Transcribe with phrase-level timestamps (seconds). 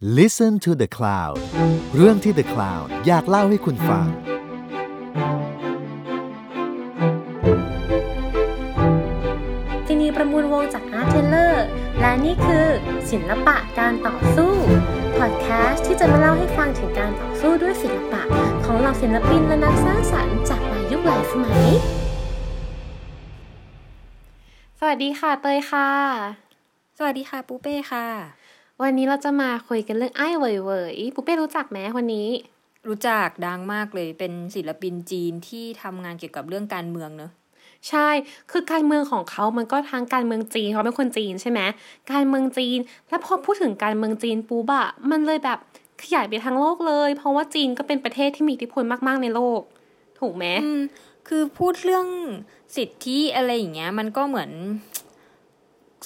[0.00, 1.36] Listen to the Cloud
[1.94, 4.06] เรื่องที่ The Cloud อยากเล่าให้คุณฟัง
[9.86, 11.66] จินีประมูลวงจาก Art Teller
[12.00, 12.66] และนี่คือ
[13.10, 14.52] ศิลปะการต่อสู้
[15.18, 18.22] พอดแคสต์ที่จะมาเล่าให้ฟังถึงการต่อสู้ด้วยศิลปะ
[18.64, 21.66] ของเหล่าศิลปินและนักสร้างสรรค์จากหลายยุคหลายสมัย
[24.78, 25.90] สวัสดีค่ะเตยค่ะ
[26.98, 28.37] สวัสดีค่ะปูเป้ค่ะ
[28.82, 32.28] วันนี้เราจะมาคุยกันเรื่องไอ้เหวยเหวยปุ๊เป้รู้จักไหมคนนี้
[32.88, 37.30] รู้จักดังมากเลยเป็นศิลปินจีนที่ทำงานเกี่ยวกับเรื่องการเมืองเนอะ
[37.88, 38.08] ใช่
[38.50, 41.60] คือการเมืองของเขามันก็ทางการเมืองจีนเขาเป็นคนจีนใช่ไหม
[42.12, 45.58] การเมืองจีน แล้วพอพูดถึงการเมืองจีนปุ๊บอะมันเลยแบบ
[46.02, 49.60] ขยายไปทั้งโลกเลย เพราะว่าจีนก็เป็นประเทศที่มีอิทธิพลมาก ๆ ในโลก
[50.20, 50.82] ถูกไหมอืม
[51.28, 52.06] คือพูดเรื่อง
[52.76, 54.50] สิทธิอะไรอย่างเงี้ย มันก็เหมือน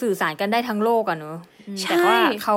[0.00, 1.51] สื่อสารกันได้ทั้งโลกอะเนอะอืมใช่
[1.88, 2.56] แต่ว่าเขา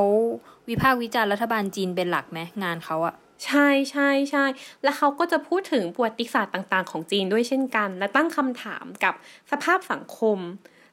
[0.69, 3.15] วิพากษ์วิจารณ์รัฐบาลจีนเป็นหลักไหมงานเขาอะ
[3.45, 4.45] ใช่ใช่ใช่
[4.83, 9.13] แล้วเขาก็จะพูดถึงประวัติศาสตร์ต่างๆ ของจีนด้วยเช่นกัน และตั้งคำถามกับ
[9.51, 10.37] สภาพสังคม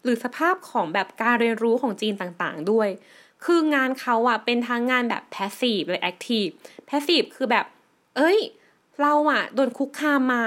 [0.03, 2.89] หรือสภาพของแบบการเรียนรู้ของจีนต่างๆ ด้วย
[3.45, 6.53] คืองานเขาอะเป็นทั้งงานแบบ passive และ active
[6.89, 7.67] passive คือแบบ
[8.17, 8.39] เอ้ย
[9.01, 10.45] เราอะโดนคุกคามมา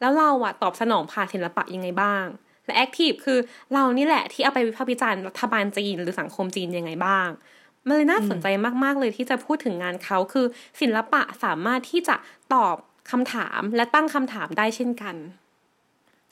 [0.00, 2.24] แล้วเราอะตอบสนองผ่านศิลปะยังไงบ้าง
[2.72, 3.38] และ active คือ
[3.72, 7.28] เรานี่แหละที่เอาไปวิพากษ์วิจารณ์รัฐบาลจีนหรือสังคมจีนยังไงบ้าง
[7.86, 8.46] มันเลยน่าสนใจ
[8.84, 10.46] มาก ๆ เลยที่จะพูดถึงงานเขาคือ
[10.80, 12.16] ศิลปะสามารถที่จะ
[12.54, 12.76] ตอบ
[13.10, 15.16] คำถามและตั้งคำถามได้เช่นกัน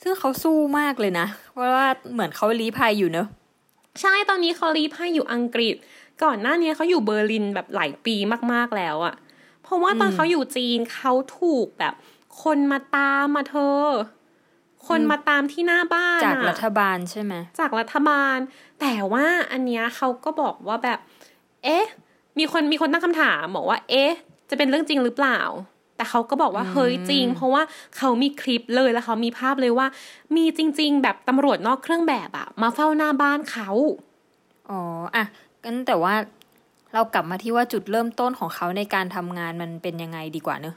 [0.01, 3.27] ซึ่งเขาสู้มากเลยนะ เพราะว่าเหมือนเขาลี้ภัยอยู่เนอะ
[4.01, 5.75] ใช่ตอนนี้เขารีพายอยู่อังกฤษ
[6.23, 8.15] ก่อนหน้านี้เขาอยู่เบอร์ลินแบบหลายปี
[8.53, 9.15] มากๆแล้วอะ
[9.63, 11.93] เพราะว่าตอนเขาอยู่จีนเขาถูกแบบ
[12.43, 13.85] คนมาตามมาเธอ
[14.87, 18.37] คนมาตามที่หน้าบ้าน จากอะรัฐบาลใช่ไหมจากรัฐบาล
[18.81, 20.99] แต่ว่าอันเนี้ยเขาก็บอกว่าแบบ
[21.63, 21.85] เอ๊ะ
[22.37, 24.11] มีคนมีคนตั้งคำถามบอกว่า เอ๊ะ
[24.49, 25.39] จะเป็นเรื่องจริงหรือเปล่า
[25.95, 27.63] แต่เขาก็บอกว่าเฮ้ยจริง เพราะว่า
[27.97, 29.87] เขามีคลิปเลยแล้วเขามีภาพเลยว่า
[30.35, 33.69] มีจริง ๆ แบบตำรวจนอกเครื่องแบบอะมาเฝ้าหน้าบ้านเขา
[34.69, 34.81] อ๋อ
[35.15, 35.23] อะ
[35.63, 36.13] กันแต่ว่า
[36.93, 40.75] เรากลับมาที่ว่าจุดเริ่มต้นของเขาในการทำงานมันเป็นยังไงดีกว่าเนอะ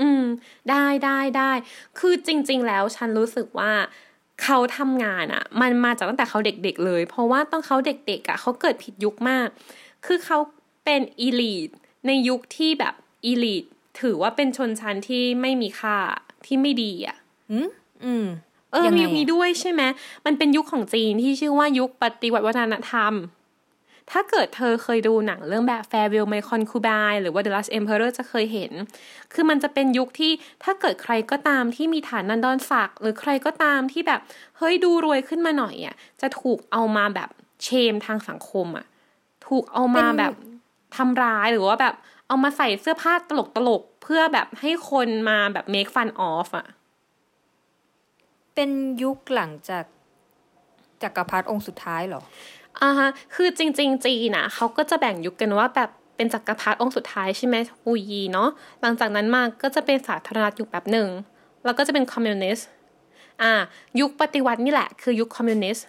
[0.00, 0.24] อืม
[0.70, 1.52] ได้ได้ได้
[1.98, 3.72] คือจริง ๆ แล้วฉันรู้สึกว่า
[4.42, 9.48] เขาทำงานอะ่ะ มันมาจากตั้งแต่เขาเด็ก ๆ เลย เพราะว่าตอนเขาเด็ก ๆอะ่ะเขาเกิดผิดยุคมาก
[10.06, 10.38] คือเขา
[10.84, 11.70] เป็นอีลีท
[12.06, 12.94] ในยุคที่แบบ
[13.24, 13.64] อีลีท
[14.00, 15.96] ถือว่าเป็นชนชั้นที่ไม่มีค่า
[16.46, 17.16] ที่ไม่ดีอะ่ะ
[17.50, 17.68] อืม
[18.04, 18.26] อืม
[18.72, 19.82] เออยังไงมียุคนี้ด้วยใช่ไหม
[20.26, 23.12] มันเป็นยุคของจีนที่ชื่อว่ายุคปฏิวัติวัฒนธรรม
[24.10, 28.72] ถ้าเกิดเธอเคยดูหนังเรื่องแบบ Farewell My Concubine หรือว่า The Last Emperor จะเคยเห็น
[29.32, 30.32] คือมันจะเป็นยุคที่
[30.64, 34.20] ถ้าเกิดใครก็ตามที่มีฐานันดรศักดิ์หรือใครก็ตามที่แบบ
[34.58, 37.30] เฮ้ยดูรวยขึ้นมาหน่อยอะจะถูกเอามาแบบ
[37.62, 38.86] เชมทางสังคมอะ
[39.46, 40.32] ถูกเอามาแบบ
[40.96, 41.94] ทำร้ายหรือว่าแบบ
[42.28, 43.32] เอามาใส่เสื้อผ้าต
[43.68, 46.66] ลกๆเพื่อแบบให้คนมาแบบ make fun of อะ
[48.54, 48.70] เป็น
[49.02, 49.84] ยุคหลังจาก
[51.02, 52.22] จักรพรรดิองค์สุดท้ายเหรอ
[52.82, 58.48] อ่าฮะคือจริง ๆ จีนนะเขาก็จะแบ่งยุคกันว่าแบบเป็นจักรพรรดิองค์สุดท้ายใช่ไหมฮูยีเนาะ
[58.82, 61.08] หลังจากนั้นมาก็จะเป็นสาธารณรัฐยุคแบบหนึ่ง
[61.64, 62.66] แล้วก็จะเป็นคอมมิวนิสต์
[63.42, 63.52] อ่า
[64.00, 65.86] ยุคปฏิวัตินี่แหละ คือยุคคอมมิวนิสต์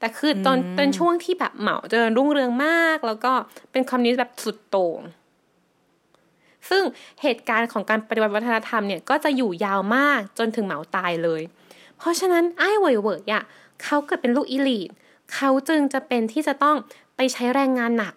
[0.00, 3.32] แต่คือตอนเป็นช่วงที่แบบเหมาเจริญรุ่งเรืองมาก แล้วก็
[3.72, 5.00] เป็นคอมมิวนิสต์แบบสุดโต่ง
[6.70, 6.82] ซึ่ง
[7.22, 11.42] เหตุการณ์ของการปฏิวัติวัฒนธรรมเนี่ยก็จะอยู่ยาวมากจนถึงเหมาตายเลย
[11.98, 13.42] เพราะฉะนั้นไอ้เหวยเหวยอะ
[13.82, 14.90] เขาเกิดเป็นลูกอีลีท
[15.34, 16.76] เขาจึงจะเป็นที่จะต้อง
[17.16, 18.14] ไปใช้แรงงานหนัก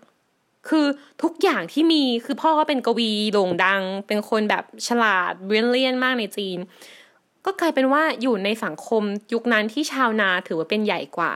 [0.69, 0.85] คือ
[1.23, 6.57] ทุกอย่างที่มีคือพ่อก็เป็นกวีโด่งดัง เป็นคนแบบฉลาดเบรนเลียนมากในจีน
[7.45, 11.33] ก็กลายเป็นว่าอยู่ในสังคมยุคนั้นที่ชาวนาถือว่าเป็นใหญ่กว่า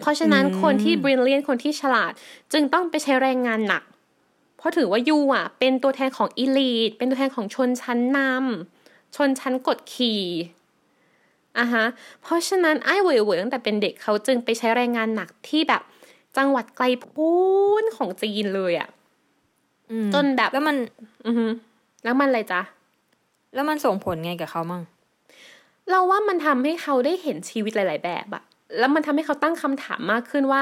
[0.00, 2.12] เพราะฉะนั้นคนที่บริเลียนคนที่ฉลาด
[2.52, 3.82] จึงต้องไปใช้แรงงานหนัก
[4.56, 10.22] เพราะถือว่ายูอะ เป็นตัวแทนของอีลีทเป็นตัวแทนของชนชั้นนำชนชั้นกดขี่
[11.58, 11.84] อะฮะ
[12.22, 15.82] เพราะฉะนั้นไอ้เหวยเหวยตั้งแต่เป็นเด็กเขาจึงไปใช้แรงงานหนักที่แบบ
[16.36, 17.32] จังหวัดไกลโพ้
[17.82, 18.88] นของจีนเลยอะ
[19.90, 20.76] อืมจนแบบแล้วมัน
[21.26, 21.46] อือฮึ
[22.04, 22.60] แล้วมันอะไรจ๊ะ
[23.54, 24.82] แล้วมันส่งผลไงกับเขามั่ง
[25.90, 28.42] เราว่ามันทำให้เขาได้เห็นชีวิตหลาย ๆ แบบอะ
[28.78, 30.60] แล้วมันทำให้เขาตั้งคำถามมากขึ้นว่า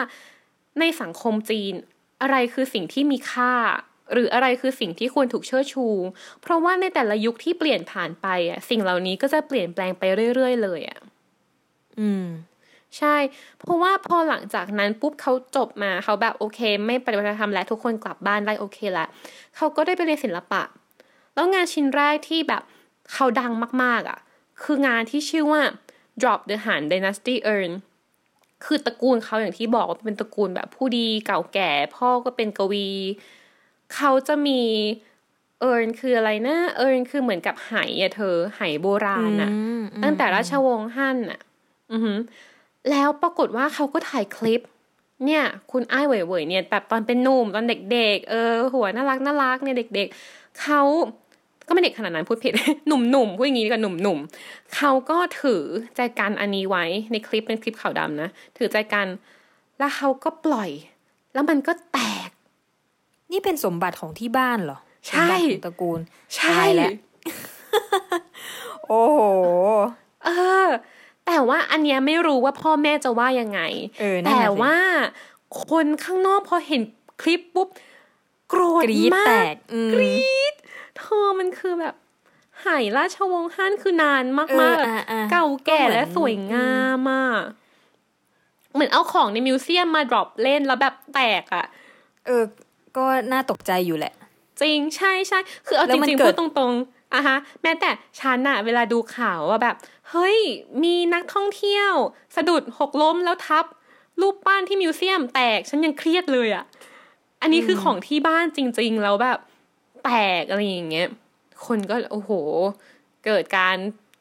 [0.80, 1.74] ในสังคมจีน
[2.22, 3.52] อะไรคือสิ่งที่มีค่า
[4.12, 5.86] หรืออะไรคือสิ่งที่ควรถูกเชิดชู
[6.42, 10.02] เพราะว่าในแต่ละยุคที่เปลี่ยนผ่านไปอะสิ่งเหล่านี้ก็จะเปลี่ยนแปลงไป
[10.34, 11.00] เรื่อยๆ เลยอะ
[12.00, 12.26] อืม
[12.98, 13.16] ใช่
[13.58, 19.06] เพราะว่าพอหลังจากนั้นปุ๊บเขาจบมาเขาแบบโอเค ไม่ปฏิวัติธรรมแล้วทุกคนกลับบ้านได้โอเคละ
[19.56, 20.62] เขาก็ได้ไปเรียนศิลปะ
[21.34, 22.62] แล้วงานชิ้นแรกที่แบบ
[23.12, 23.52] เขาดัง
[23.82, 24.18] มาก ๆอะ
[24.62, 25.62] คืองานที่ชื่อว่า
[26.20, 27.72] Drop the Han Dynasty Urn
[28.64, 32.88] คือตระกูลเขาอย่างที่บอกว่าเป็นตระกูลแบบผู้ดีเก่าแก่ พ่อก็เป็นกวี
[33.94, 34.60] เขาจะมี
[35.60, 41.40] เอิร์นคืออะไรนะเอิร์นคือเหมือนกับไหอะเธอไหโบราณอะอืมตั้งแต่ราชวงศ์ฮั่นอะ
[41.92, 42.18] อือหือ
[42.90, 44.60] แล้วปรากฏว่าเขาก็ถ่ายคลิป
[45.26, 45.42] เนี่ย
[45.72, 50.80] คุณอ้ายเหวยๆเนี่ยแบบตอนเป็นหนุ่มตอนเด็ก ๆ เออ หัวน่ารักน่ารักเนี่ยเด็ก ๆเขา
[51.66, 52.52] ก็ไม่เด็กขนาดนั้นพูดผิด
[52.86, 55.62] หนุ่มๆพูดอย่างนี้ดีกว่าหนุ่มๆเขาก็ถือ
[55.96, 58.28] ใจกันอันนี้ไว้ในคลิปเป็นคลิปขาวดำนะ
[58.58, 59.06] ถือใจกัน
[59.78, 60.70] แล้วเขาก็ปล่อย
[61.34, 62.19] แล้วมันก็แตก
[63.32, 64.78] นี่เป็นสมบัติของที่บ้านเหรอ
[65.08, 66.00] ใช่สมบัติของตระกูล
[66.36, 66.90] ใช่ตายแล้ว
[68.86, 69.20] โอ้โห
[70.24, 70.30] เอ
[70.66, 70.68] อ
[71.26, 73.60] แต่ว่าอันเนี้ยไม่รู้ว่าพ่อแม่จะว่ายังไง
[74.00, 74.76] เออนั่นแต่น่ะสิว่า
[75.68, 76.82] คนข้างนอกพอเห็น
[77.22, 77.68] คลิปปุ๊บ
[78.48, 80.54] โกรธกรี๊ดมาแตกกอืมกรี๊ด
[80.98, 81.94] เธอมันคือแบบ
[82.60, 82.66] ไห
[82.96, 87.26] ราชวงศ์ฮั่นคือนานมากเอๆอแบบอะอะเก่าแก่ก็เหมือนและสวยงามอะ
[88.74, 91.66] เหมือนเอาของในมิวเซียมมาดรอปเล่นแล้วแบบแตกอะ
[92.26, 92.44] เออ
[92.96, 94.14] ก็น่าตกใจอยู่แหละ
[94.60, 97.90] จริงใช่ใช่คือเอาแล้จวมันริงๆเกิพูดดตรงๆอะฮะแม้แต่
[98.20, 99.76] ฉันอะเวลาดูข่าวว่าแบบ
[100.10, 100.38] เฮ้ย
[100.82, 101.92] มีนักท่องเที่ยว
[102.36, 103.64] สะดุดหกล้มแล้วทับ
[104.20, 106.64] รูปปั้นที่มิวเซียมแตกฉันยังเครียดเลยอะ
[107.42, 109.38] อันนี้คือของที่บ้านจริง ๆ แล้วแบบ
[110.04, 110.10] แต
[110.42, 111.08] กอะไรอย่างเงี้ย
[111.66, 112.30] คนก็โอ้โห
[113.26, 113.76] เกิดการ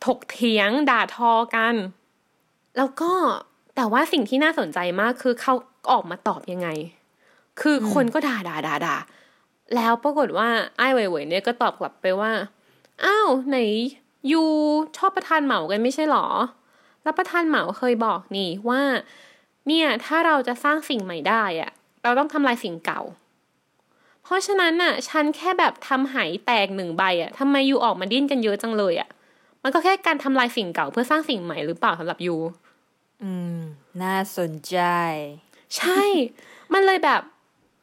[0.05, 1.75] ถกเถียงด่าทอกัน
[2.77, 3.11] แล้วก็
[3.75, 5.53] แต่ว่าสิ่งที่น่าสนใจมากคือเขา
[5.91, 6.67] ออกมาตอบยังไง
[7.61, 8.95] คือคนก็ด่าด่าด่าด่า
[9.75, 12.31] แล้วปรากฏว่าไอ้ายเหวยๆเนี่ยก็ตอบกลับไปว่า
[13.03, 13.57] อ้าวไหน
[14.31, 14.43] ยู
[14.97, 16.25] ชอบประทานเหมากันไม่ใช่หรอ
[17.03, 18.81] แล้วประธานเหมาเคยบอกนี่ว่า
[19.67, 21.71] เนี่ยถ้าเราจะสร้างสิ่งใหม่ได้อะ
[22.03, 23.01] เราต้องทำลายสิ่งเก่า
[24.23, 29.09] เพราะฉะนั้นน่ะ ฉันแค่แบบทำไหแตกหนึ่งใบอะทำไมยูออกมาดิ้นกันเยอะจังเลยอะ
[29.63, 32.35] มันก็แค่การทำลายสิ่งเก่าเพื่อสร้างสิ่งใหม่หรือเปล่าสำหรับยู
[33.23, 33.57] อืม
[34.03, 34.77] น่าสนใจ
[35.77, 36.01] ใช่
[36.73, 37.21] มันเลยแบบ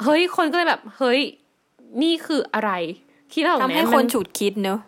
[0.02, 1.20] เฮ้ยคนก็เลยแบบ เฮ้ย
[2.02, 2.70] นี่คืออะไร
[3.34, 4.81] คิดออกไหมทำให้มัคนฉุดคิดเนอะ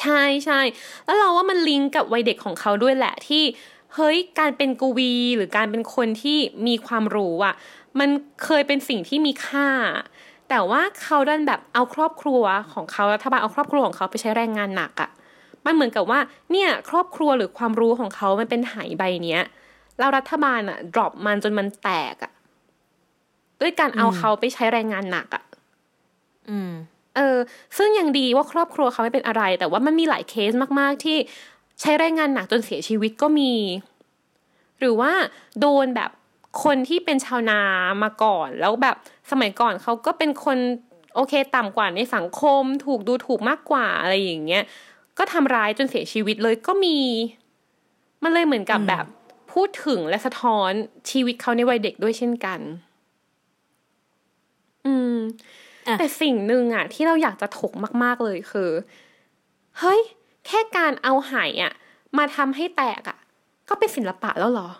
[0.00, 0.60] ใช่ใช่
[1.04, 3.42] แล้วเราว่ามันลิงก์กับวัยเด็กของเขาด้วยแหละที่
[3.94, 7.54] เฮ้ยการเป็นกวีหรือการเป็นคนที่มีความรู้อะ
[7.98, 8.08] มัน
[8.44, 9.68] เคยเป็นสิ่งที่มีค่า
[10.48, 12.42] แต่ว่าเขาดันแบบเอาครอบครัว
[12.72, 15.10] ของเขารัฐบาลเอาครอบครัวของเขาไปใช้แรงงานหนักอะ
[15.66, 16.20] มันเหมือนกับว่า
[16.52, 19.42] เนี่ยครอบครัวหรือความรู้ของเขามันเป็นไหใบเนี้ย
[19.98, 22.32] แล้วรัฐบาลอะดรอปมันจนมันแตกอะ
[23.62, 25.44] ด้วยการเอาเขาไปใช้แรงงานหนักอะ
[26.50, 26.72] อืม
[27.16, 27.38] เออ
[27.76, 31.16] ซึ่งยังดีว่าครอบครัวเขาไม่เป็นอะไร แต่ว่ามันมีหลายเคสมากๆ ที่
[31.80, 33.52] ใช้แรงงานหนักจนเสียชีวิตก็มี
[34.78, 35.12] หรือว่า
[35.60, 36.10] โดนแบบ
[36.64, 37.60] คนที่เป็นชาวนา
[38.02, 38.96] มาก่อน แล้วแบบ
[39.30, 40.58] สมัยก่อนเขาก็เป็นคน
[41.14, 44.62] โอเคต่ำกว่าในสังคม ถูกดูถูกมากกว่าอะไรอย่างเงี้ย
[45.18, 46.98] ก็ทำร้ายจนเสียชีวิตเลยก็มี
[48.22, 49.04] มันเลยเหมือนกับแบบ
[49.52, 50.70] พูดถึงและสะท้อน
[51.10, 52.91] ชีวิตเขาในวัยเด็กด้วยเช่นกันอืมอะ
[55.98, 58.70] แต่สิ่งหนึ่งอะที่เราอยากจะถกมาก ๆเลยคือ
[59.78, 60.00] เฮ้ย
[60.46, 61.72] แค่การเอาไหายอะ
[62.18, 63.18] มาทำให้แตกอะ
[63.68, 64.70] ก็เป็นศิลปะแล้วเหรอ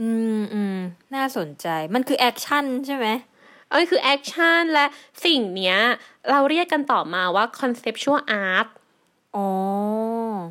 [0.00, 0.10] อื
[0.40, 0.78] มอืม
[1.14, 3.06] น่าสนใจ มันคือ action ใช่ไหม
[3.70, 4.86] เอ้ยคือ action และ
[5.24, 5.78] สิ่งเนี้ย
[6.30, 8.68] เราเรียกกันต่อมาว่า conceptual art
[9.36, 9.48] อ๋อ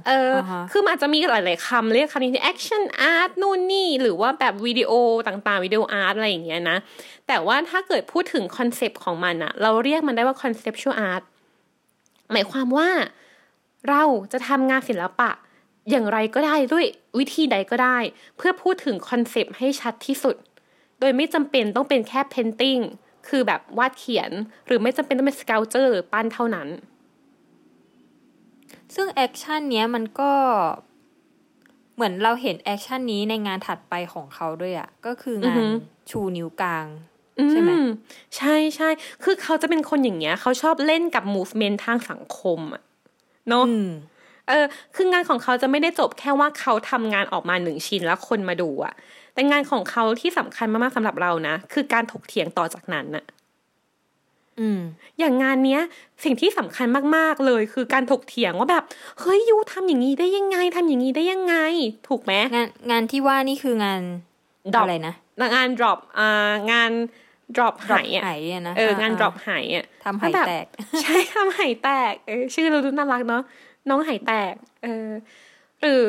[0.07, 2.83] เอออาฮะคือมันอาจจะมีหลาย ๆคำเรียกคำนี้ที่ action
[3.13, 4.91] art นู่นนี่ หรือว่าแบบวิดีโอ
[5.27, 6.77] ต่างๆ video art อะไรอย่างเงี้ยนะ
[7.27, 11.23] แต่ว่าถ้าเกิดพูดถึง concept ของมันอะเราเรียกมันได้ว่า conceptual art
[12.31, 12.89] หมายความว่า
[13.89, 15.29] เราจะทำงานศิลปะ
[15.89, 16.85] อย่างไรก็ได้ด้วย
[17.19, 17.97] วิธีใดก็ได้
[18.37, 20.35] เพื่อพูดถึง concept ให้ชัดที่สุด
[20.99, 22.81] โดยไม่จำเป็นต้องเป็นแค่ painting
[23.27, 24.31] คือแบบวาดเขียน
[24.67, 26.67] หรือไม่จำเป็นต้องเป็น sculpture หรือปั้นเท่านั้น
[28.95, 30.31] ซึ่ง action เนี้ยมันก็
[31.95, 35.65] เหมือนเราเห็น action นี้ในงานถัดไปของเขาด้วยอะ่ะก็คืองาอืนอฮึ
[36.09, 36.85] ชูนิ้วกลาง
[37.51, 37.77] ใช่ไหมอื
[38.37, 38.89] ใช่ใช่
[39.23, 42.83] คือเขาจะเป็นคนอย่างเงี้ย เขาชอบเล่นกับ movement ทางสังคมอะ
[43.49, 43.87] เนาะอืม
[44.47, 48.93] เออ คืองานของเขาจะไม่ได้จบแค่ว่าเขาทำงานออกมาหนึ่งชิ้นแล้วคนมาดูอะ
[49.33, 53.25] แต่งานของเขาที่สำคัญมากๆสำหรับเรานะ คือการถกเถียงต่อจากนั้นน่ะ
[54.59, 54.79] อืม
[55.19, 55.81] อย่างงานเนี้ย
[56.23, 58.83] สิ่งที่สำคัญมากๆเลย คือการถกเถียงว่าแบบ
[59.19, 61.55] เฮ้ยยูทำอย่างนี้ได้ยังไงทำอย่างนี้ได้ยังไง
[62.07, 64.01] ถูกไหมงานงานที่ว่านี่คืองาน
[64.73, 65.15] Drop อะไรนะ
[65.55, 66.91] งาน drop อ่างาน
[67.55, 70.65] drop ไห drop อะไหอะนะเอองานา drop ไหอะทำไหถ้าแบบแตก
[71.01, 73.43] ใช่ทำไหแตกเออชื่อเราดูน่ารักเนาะ
[73.89, 75.07] น้องไหแตกเออ
[75.81, 76.05] หรือ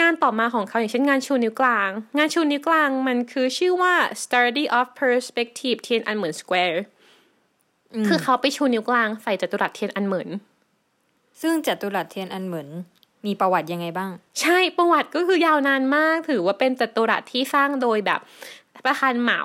[0.00, 6.78] งานต่อมาของเขาอย่างเช่นงานชูนิ้วกลาง งานชูนิ้วกลางมันคือชื่อว่า study of perspective เทียนอันเหมือน square
[8.08, 10.28] คือเขาไปชูนิ้วกลางใส่จัตุรัสเทียนอันเหมือน
[11.40, 12.68] ซึ่งจัตุรัสเทียนอันเหมือน
[13.26, 18.20] มีประวัติยังไงบ้าง ใช่ประวัติก็คือยาวนานมาก ถือว่าเป็นจัตุรัสที่สร้างโดยแบบ
[18.84, 19.42] ประธานเหมา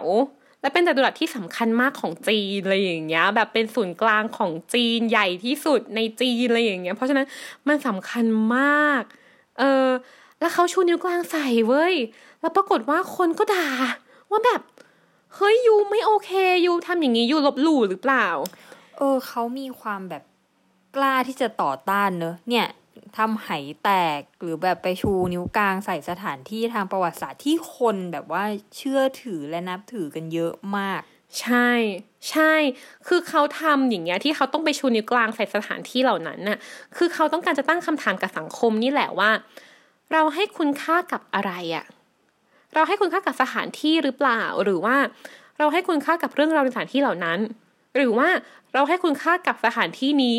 [0.61, 7.25] และเป็นจัตุรัสที่สำคัญมากของจีนอะไรอย่างเงี้ย แบบเป็นศูนย์กลางของจีนใหญ่ที่สุดในจีนอะไรอย่างเงี้ย เพราะฉะนั้น
[7.67, 9.03] มันสำคัญมาก
[9.59, 9.87] เออ
[10.39, 11.95] แล้วเขาชูนิ้วกลางใส่เว้ย
[12.41, 13.67] แล้วปรากฏว่าคนก็ด่า
[14.29, 14.61] ว่าแบบ
[15.35, 16.31] เฮ้ยยูไม่โอเค
[16.65, 18.27] ยูทำอย่างนี้ยูลบหลู่หรือเปล่า
[18.97, 20.23] เออเขามีความแบบ
[20.95, 22.67] กล้าที่จะต่อต้านเนอะเนี่ย
[23.17, 23.49] ทำไห
[23.83, 28.43] แตกหรือแบบไปชูนิ้วกลางใส่สถานที่ทางประวัติศาสตร์ที่คนแบบว่า
[28.77, 31.01] เชื่อถือและนับถือกันเยอะมาก
[31.41, 31.69] ใช่
[32.29, 32.53] ใช่
[33.07, 36.57] คือเขาทำอย่างเงี้ยที่เขาต้องไปชูนิ้วกลางใส่สถานที่เหล่านั้นน่ะ
[36.97, 39.31] คือเขาต้องการจะตั้งคำถามกับสังคมนี่แหละว่า
[40.11, 41.85] เราให้คุณค่ากับอะไรอะ
[42.75, 44.95] เราให้คุณค่ากับสถานที่หรือเปล่า หรือว่า
[45.59, 47.39] เราให้คุณค่ากับเรื่องราวในสถานที่เหล่านั้น
[47.95, 48.29] หรือว่า
[48.73, 50.37] เราให้คุณค่ากับสถานที่นี้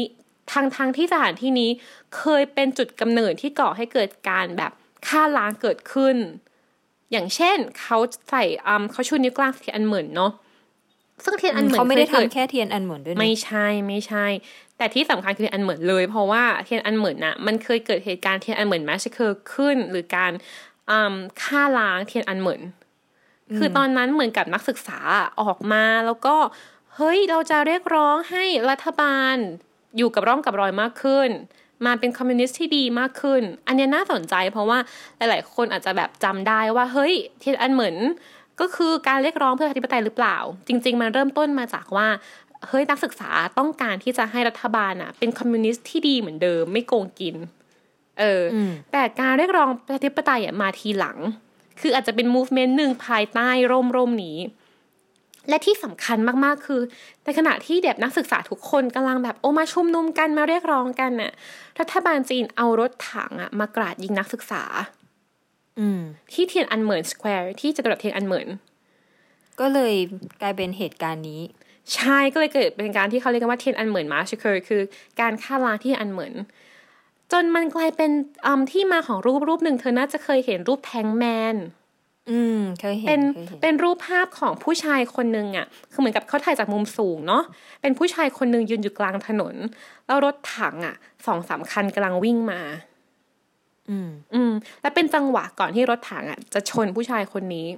[0.52, 1.70] ทางทางที่สถานที่นี้
[2.16, 4.72] เคยเป็นจุดกำเนิดที่ก่อให้เกิดการแบบ
[5.06, 6.16] ฆ่าล้างเกิดขึ้น
[7.12, 7.98] อย่างเช่นเขา
[8.30, 10.32] ใส่อืมเขาชูนิ้วกลางเทียนอันเหมือนเนาะ
[11.24, 14.26] ซึ่งเทียนอันเหมือนเขาไม่ได้คยกิทำแค่เทียนอันเหมินด้วยนะไม่ใช่ไม่ใช่
[14.78, 20.73] แต่ที่สำคัญคือเทียนอันเหมินเลย เพราะว่าเทียนอันเหมินน่ะมันเคยเกิดเหตุการณ์เทียนอันเหมิน massacre ขึ้น หรือการอืม
[21.42, 22.62] ฆ่าล้างเทียนอันเหมิน
[23.56, 24.98] คือตอนนั้นเหมือนกับนักศึกษา
[25.40, 26.36] ออกมาแล้วก็
[26.96, 29.36] เฮ้ยเราจะเรียกร้องให้รัฐบาล
[29.96, 31.28] อยู่กับร่องกับรอยมากขึ้น
[31.86, 34.78] มาเป็นคอมมิวนิสต์ที่ดีมากขึ้น อันนี้น่าสนใจเพราะว่า
[35.16, 37.96] หลาย ๆ คนอาจจะแบบจำได้ว่าเฮ้ยเทียนอันเหมิน
[38.60, 40.36] ก็คือการเรียกร้องเพื่อประชาธิปไตยหรือเปล่า
[40.68, 42.08] จริง ๆ มันเริ่มต้นมาจากว่า
[42.68, 47.36] เฮ้ยนักศึกษาต้องการที่จะให้รัฐบาลอะเป็นคอมมิวนิสต์ที่ดีเหมือนเดิมไม่โกงกิน
[48.20, 51.18] เอออมแต่การเรียกร้องประชาธิปไตยอะมาทีหลัง
[51.80, 54.38] คืออาจจะเป็น movement หนึ่งภายใต้ร่มร่มนี้
[55.48, 56.80] และที่สำคัญมากๆคือ
[57.24, 61.32] ในขณะที่เด็กนักศึกษาทุกคนกำลังแบบโอ้มาชุมนุมกันมาเรียกร้องกันน่ะ
[61.80, 64.62] รัฐบาลจีนเอารถถังอะมากราดยิงนักศึกษา
[65.78, 66.00] อืม
[66.32, 68.48] ที่เทียนอันเหมิน Square ที่จตุรัสเทียนอันเหมิน
[69.60, 69.94] ก็เลย
[70.42, 71.40] กลายเป็นเหตุการณ์นี้
[71.94, 74.82] ใช่ก็เลยเกิดเป็นการที่เขาเรียกกันว่าเทียนอันเหมิน massacre คือ
[75.20, 76.34] การฆ่าล้างเทียนอันเหมิน
[77.32, 78.10] จนมันกลายเป็น
[78.46, 81.56] อืมที่มาของรูปรูปหนึ่งเธอน่าจะเคยเห็นรูป Tank Man
[82.30, 87.42] อืมเคยเห็นเป็นเคยเห็นเป็นรูปภาพของผู้ชายคนหนึ่งอะ คือเหมือนกับเขาถ่ายจากมุมสูงเนาะ
[87.82, 89.54] เป็นผู้ชายคนหนึ่งยืนอยู่กลางถนน
[90.06, 90.94] แล้วรถถังอะ
[91.26, 92.60] สองสามคันกำลังวิ่งมา
[93.90, 97.68] อืม อืม และเป็นจังหวะก่อนที่รถถังอะ จะชนผู้ชายคนนี้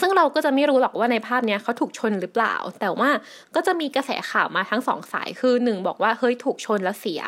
[0.00, 3.10] ซึ่งเราก็จะไม่รู้หรอกว่าในภาพเนี้ยเขาถูกชนหรือเปล่า แต่ว่า
[3.54, 7.22] ก็จะมีกระแสข่าวมาทั้งสองสายคือหนึ่งบอกว่าเฮ้ยถูกชนแล้วเสีย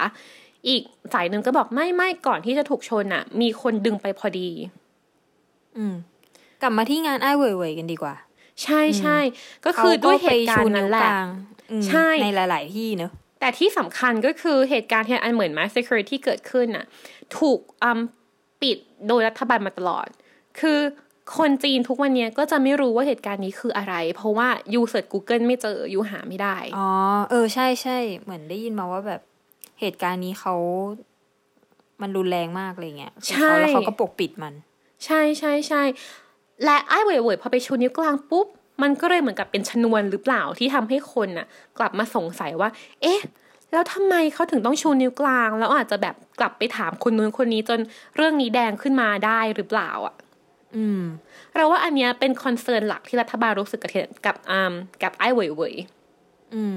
[0.68, 0.82] อีก
[1.14, 4.48] สายหนึ่งก็บอกไม่ไม่ก่อนที่จะถูกชนอะ มีคนดึงไปพอดี
[5.76, 5.94] อืม
[6.62, 8.14] กลับมาที่งานไอ้ายเว่ยๆกันดีกว่า
[8.62, 9.18] ใช่ใช่
[9.64, 11.10] ก็คือด้วยเหตุการณ์นั้นแหละ
[11.70, 16.84] อืมใช่ในหลาย ๆ ที่เนอะแต่ที่สำคัญก็คือเหตุการณ์ที่อันเหมือน massacre ที่เกิดขึ้นน่ะ
[17.38, 18.00] ถูกอืม
[18.62, 20.08] ปิดโดยรัฐบาลมาตลอด
[20.60, 20.78] คือ
[21.38, 26.88] คนจีนทุกวันเนี้ยก็จะไม่รู้ว่าเหตุการณ์นี้คืออะไร เพราะว่ายูเสิร์ช Google ไม่เจอยูหาไม่ได้ อ๋อ
[27.30, 29.20] เออใช่ใช่เหมือนได้ยินมาว่าแบบ
[29.80, 30.54] เหตุการณ์นี้เขา
[32.02, 34.54] มันรุนแรงมากอะไรเงี้ยใช่เขาแล้วเขาก็ปกปิดมัน
[35.04, 35.82] ใช่ใช่ใช่
[36.64, 38.46] และไอ้เว่ยเว่ยพอไปชูนิ้วกลางปุ๊บ
[38.82, 41.46] มันก็เลยเหมือนกับเป็นชนวนหรือเปล่าที่ทำให้คนน่ะ
[41.78, 42.68] กลับมาสงสัยว่า
[43.02, 43.20] เอ๊ะ
[43.72, 47.80] แล้วทำไมเขาถึงต้องชูนิ้วกลาง แล้วอาจจะแบบกลับไปถามคนนู้นคนนี้จน
[48.16, 50.14] เรื่องนี้แดงขึ้นมาได้หรือเปล่าอะ
[50.76, 51.02] อืม
[51.54, 55.74] เราว่าอันเนี้ยเป็นคอนเซิร์นหลักที่รัฐบาลรู้สึกกับเทกับอามกับไอ้เว่ยเว่ย
[56.54, 56.76] อืม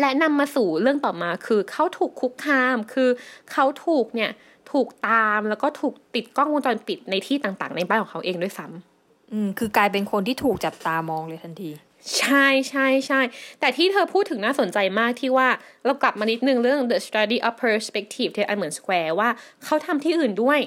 [0.00, 3.08] และนำมาสู่เรื่องต่อมาคือเขาถูกคุกคาม คือ
[3.52, 4.30] เขาถูกเนี่ย
[4.72, 11.70] ถูกตามแล้วก็ถูกติดกล้องวงจรปิดในที่ต่างๆ ในบ้านของเขาเองด้วยซ้ำอืมคือกลายเป็นคนที่ถูกจับตามองเลยทันที
[12.18, 13.20] ใช่ใช่ใช่
[13.60, 15.48] แต่ที่เธอพูดถึงน่าสนใจมากที่ว่า
[15.84, 19.28] เรากลับมานิดนึงเรื่อง the study of perspective ที่อันเหมือน square ว่า
[19.64, 20.60] เขาทำที่อื่นด้วย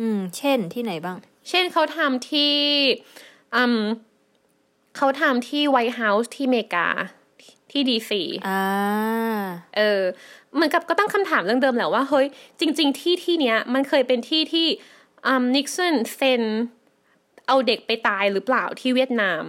[0.00, 1.16] อืม เช่นที่ไหนบ้าง
[1.48, 2.54] เช่นเขาทำที่
[3.56, 3.80] อืม
[4.96, 6.88] เขาทำที่ไวท์เฮาส์ที่อเมริกา
[7.72, 8.62] ที่ดีซีอ่า
[9.76, 10.02] เออ
[10.54, 12.26] เหมือนกับก็ตั้งคำถามเรื่องเดิมแหละว่าเฮ้ย
[12.60, 14.66] จริง ๆ ที่ที่เนี้ยมันเคยเป็นที่ที่
[15.26, 16.42] อืมนิกสันเซ็น
[17.46, 19.42] เอาเด็กไปตายหรือเปล่าที่เวียดนาม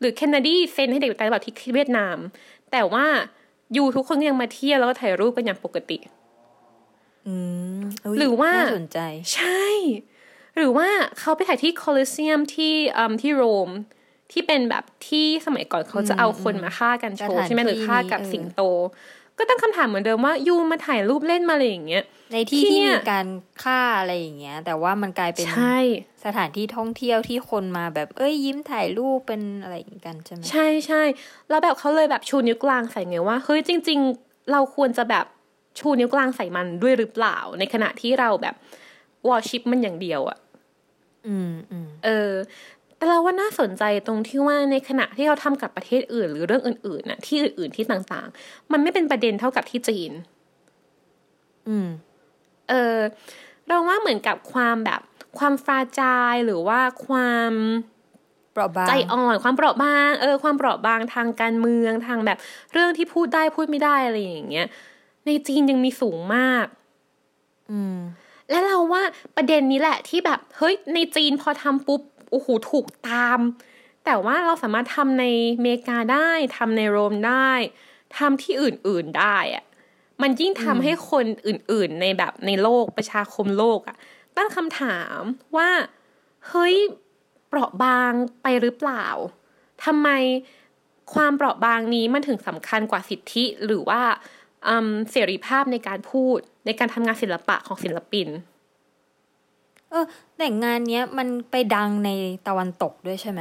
[0.00, 2.16] หรือเคนเนดีเซ็นให้เด็กไปตายหรือเปล่าที่เวียดนาม
[2.72, 3.06] แต่ว่า
[3.74, 5.98] อยู่ทุกคนก็ยังมาเที่ยวแล้วก็ถ่ายรูปกันอย่างปกติ
[7.26, 7.34] อื
[7.78, 7.80] ม
[8.14, 8.98] ยหรือว่าน่าสนใจ
[9.34, 9.64] ใช่
[10.56, 13.70] หรือว่าเขาไปถ่ายที่โคลิเซียมที่อืมที่โรม
[14.32, 18.62] ที่เป็นแบบที่สมัยก่อนเขาจะเอาคนมาฆ่ากันโชสว์ถานใช่ไหมหรือฆ่ากับที่นี้สิงโต
[19.38, 23.26] ก็ตั้งคำถามเหมือนเดิมว่ายูมาถ่ายรูปเล่นมาอะไรอย่างเงี้ยในที่ที่ที่เนี่ยมีการ
[23.64, 25.78] ฆ่าอะไรอย่างเงี้ย แต่ว่ามันกลายเป็นใช่
[26.24, 31.02] สถานที่ท่องเที่ยวที่คนมาแบบเอ้ยยิ้มถ่ายรูปเป็นอะไรอย่างงี้กันใช่ไหมใช่ใช่
[31.48, 35.26] แล้วแบบเขาเลยแบบชูนิ้วกลางใส่ไงว่าเฮ้ยจริง ๆ เราควรจะแบบ
[35.78, 38.54] ชูนิ้วกลางใส่มันด้วยหรือเปล่า ในขณะที่เราแบบ
[39.28, 40.38] วอชิปมันอย่างเดียวอะ
[41.28, 42.32] อืมอืมเออ
[43.04, 50.12] แต่แต่เราว่าน่าสนใจตรงที่ว่าในขณะที่เขาทำกับประเทศอื่น หรือเรื่องอื่นๆน่ะที่อื่นๆที่ต่างๆ มันไม่เป็นประเด็นเท่ากับที่จีน
[51.68, 51.88] อืม
[52.68, 52.98] เออ
[53.68, 55.00] เราว่าเหมือนกับความแบบ
[55.38, 57.52] ความฟราจายหรือว่าความ
[58.52, 62.38] เปราะบางใจอ่อนความเปราะบาง เออ ความเปราะบางทางการเมืองทางแบบ
[62.72, 64.66] เรื่องที่พูดได้พูดไม่ได้อะไรอย่างเงี้ย
[65.26, 66.66] ในจีนยังมีสูงมาก
[67.70, 67.98] อืม
[68.50, 69.02] และเราว่า
[69.36, 72.00] ประเด็นนี้แหละที่แบบ เฮ้ย ในจีนพอทำปุ๊บ
[72.34, 73.40] โอ้โหถูกตาม
[74.04, 75.24] แต่ว่าเราสามารถทำใน
[75.56, 77.50] อเมริกาได้ทำในโรมได้
[78.18, 79.64] ทำที่อื่นๆได้อะ
[80.22, 83.96] มันยิ่งทำให้คนอื่นๆในแบบในโลกประชาคมโลกอะ
[84.36, 85.20] ตั้งคำถาม
[85.56, 85.70] ว่า
[86.48, 86.74] เฮ้ย
[87.48, 88.12] เปราะบาง
[88.42, 89.06] ไปหรือเปล่า
[89.84, 90.08] ทำไม
[91.14, 94.02] ความเปราะบางนี้มันถึงสำคัญกว่าสิทธิหรือว่า
[94.66, 100.06] อืมเสรีภาพในการพูดในการทำงานศิลปะของศิลปินเออ
[100.38, 102.10] แต่งานเนี้ยมันไปดังใน
[102.48, 103.40] ตะวันตกด้วยใช่ไหม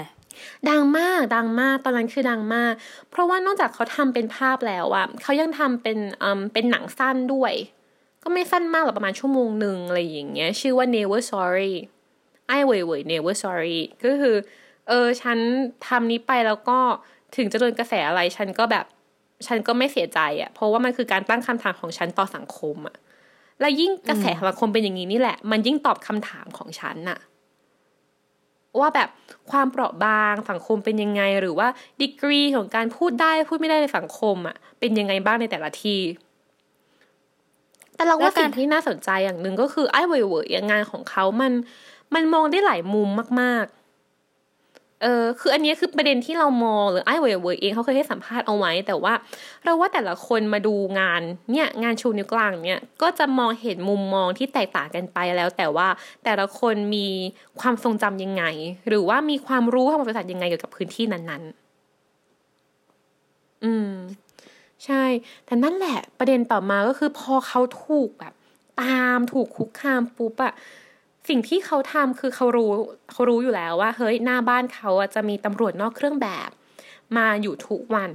[0.70, 2.74] ดังมากดังมากตอนนั้นคือดังมาก
[3.10, 7.54] เพราะว่านอกจากเขาทำเป็นภาพแล้วอะเขายังทำเป็นอืมเป็นหนังสั้นด้วย
[8.24, 11.74] ก็ไม่สั้นมากหรอกประมาณชั่วโมงหนึ่งอะไรอย่างเงี้ย ชื่อว่า Never Sorry
[12.48, 14.36] ไอ้เว่ยเว่ย Never Sorry ก็คือ
[14.88, 15.38] เออฉัน
[15.88, 16.80] ทำนี้ไปแล้วก็
[17.36, 18.86] ถึงจะโดนกระแสอะไรฉันก็แบบ
[19.48, 22.96] ฉันก็ไม่เสียใจอะเพราะว่ามันคือการตั้งคำถามของฉันต่อสังคมอะ
[23.60, 27.20] และยิ่งกระแสสังคมเป็นอย่างนี้นี่แหละ มันยิ่งตอบคำถามของฉันน่ะ
[28.80, 29.10] ว่าแบบ
[29.52, 31.68] ความเปราะบางสังคมเป็นยังไง หรือว่า
[32.02, 36.00] ดีกรีของการพูดได้พูดไม่ได้ในสังคมอะ เป็นยังไงบ้างในแต่ละที่
[37.96, 41.52] แต่เราว่าสิ่งที่น่าสนใจอย่างหนึ่งก็คือไอ้เว่ยเว่ยงานของเขามัน
[42.14, 43.10] มันมองได้หลายมุม
[43.42, 43.83] มาก ๆ
[45.04, 49.14] เออคืออันนี้คือประเด็นที่เรามองหรือไอ้เว่ยเวยเองเขาเคยให้สัมภาษณ์เอาไว้ แต่ว่า
[49.64, 55.88] เราว่าแต่ละคนมาดูงานเนี่ยงานชูนิ้วกลางเนี่ยก็จะมองเห็นมุมมองที่แตกต่างกันไปแล้ว แต่ว่า
[56.24, 57.08] แต่ละคนมี
[57.60, 58.44] ความทรงจำยังไง
[58.88, 63.92] หรือว่ามีความรู้ทางประวัติศาสตร์ยังไงเกี่ยวกับพื้นที่นั้นๆ อืม
[64.86, 65.04] ใช่
[65.46, 68.34] แต่นั่นแหละประเด็นต่อมาก็คือพอเขาถูกแบบ
[68.82, 70.54] ตามถูกคุกคามปุ๊บอะ
[71.30, 72.72] สิ่งที่เขาทำคือเขารู้
[73.12, 76.50] เขารู้อยู่แล้วว่า เฮ้ยหน้าบ้านเขาอะจะมีตำรวจนอกเครื่องแบบ
[77.18, 78.12] มาอยู่ทุกวัน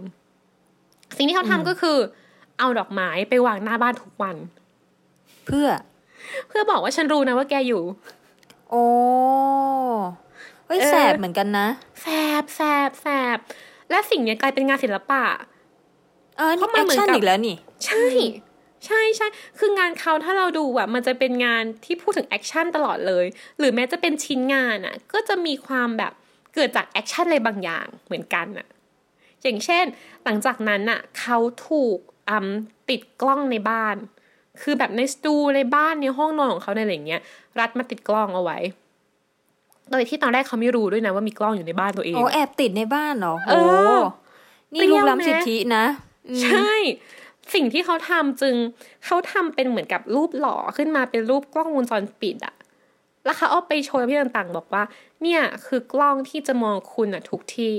[1.17, 1.99] สิ่งที่เขาทำก็คือ
[2.59, 4.37] เอาดอกไม้ไปวางหน้าบ้านทุกวัน
[5.47, 5.69] เพื่อ
[6.49, 7.83] เพื่อบอกว่าฉันรู้นะว่าแกอยู่
[8.71, 8.85] โอ้
[10.67, 11.69] เฮ้ยเออแสบเหมือนกันนะ
[12.03, 12.07] แส
[12.43, 13.39] บแสบแสบ
[13.91, 15.25] และสิ่งเนี้ยกลายเป็นงานศิลปะ
[16.37, 18.05] เออเพนี่ราะมันเหมือนกับ action อีกแล้วนี่ ใช่
[18.87, 19.27] ใช่ใช่
[19.59, 23.25] คืองานเขาถ้าเราดูอะมันจะเป็นงานที่พูดถึง action ตลอดเลย
[23.59, 26.13] หรือแม้จะเป็นชิ้นงานอะก็จะมีความแบบ
[26.55, 28.67] เกิดจาก action อะไรบางอย่างเหมือนกันอะ
[29.43, 29.85] อย่างเช่น
[30.25, 31.39] หลังจากนั้นอะเขา
[31.69, 32.49] ถูกอืม
[32.91, 33.97] ติดกล้องในบ้าน
[34.63, 37.23] คือแบบในสตูในบ้านในห้องนอนของเขาในอะไรอย่างเงี้ย
[37.59, 38.59] รัดมาติดกล้องเอาไว้
[39.91, 43.61] โดยที่ตอนแรกเขาไม่รู้ด้วยนะว่ามีกล้องอยู่ในบ้านตัวเองโอ้แอบติดในบ้านเหรอเอโอ้
[43.93, 43.99] อ
[44.75, 45.85] นี่เปรี้ลูยวกไหมล้ำสิทธินะ
[46.29, 46.73] อืมใช่
[47.55, 48.55] สิ่งที่เขาทำจึง
[49.07, 52.55] เขาทำเป็นเหมือนกับรูปหล่อขึ้นมาเป็นรูปกล้องวงจรปิดอะ
[53.25, 54.83] แล้วเขาเอาไปโชว์พี่ต่างๆ บอกว่า
[55.23, 57.77] เนี่ยคือกล้องที่จะมองคุณอะทุกที่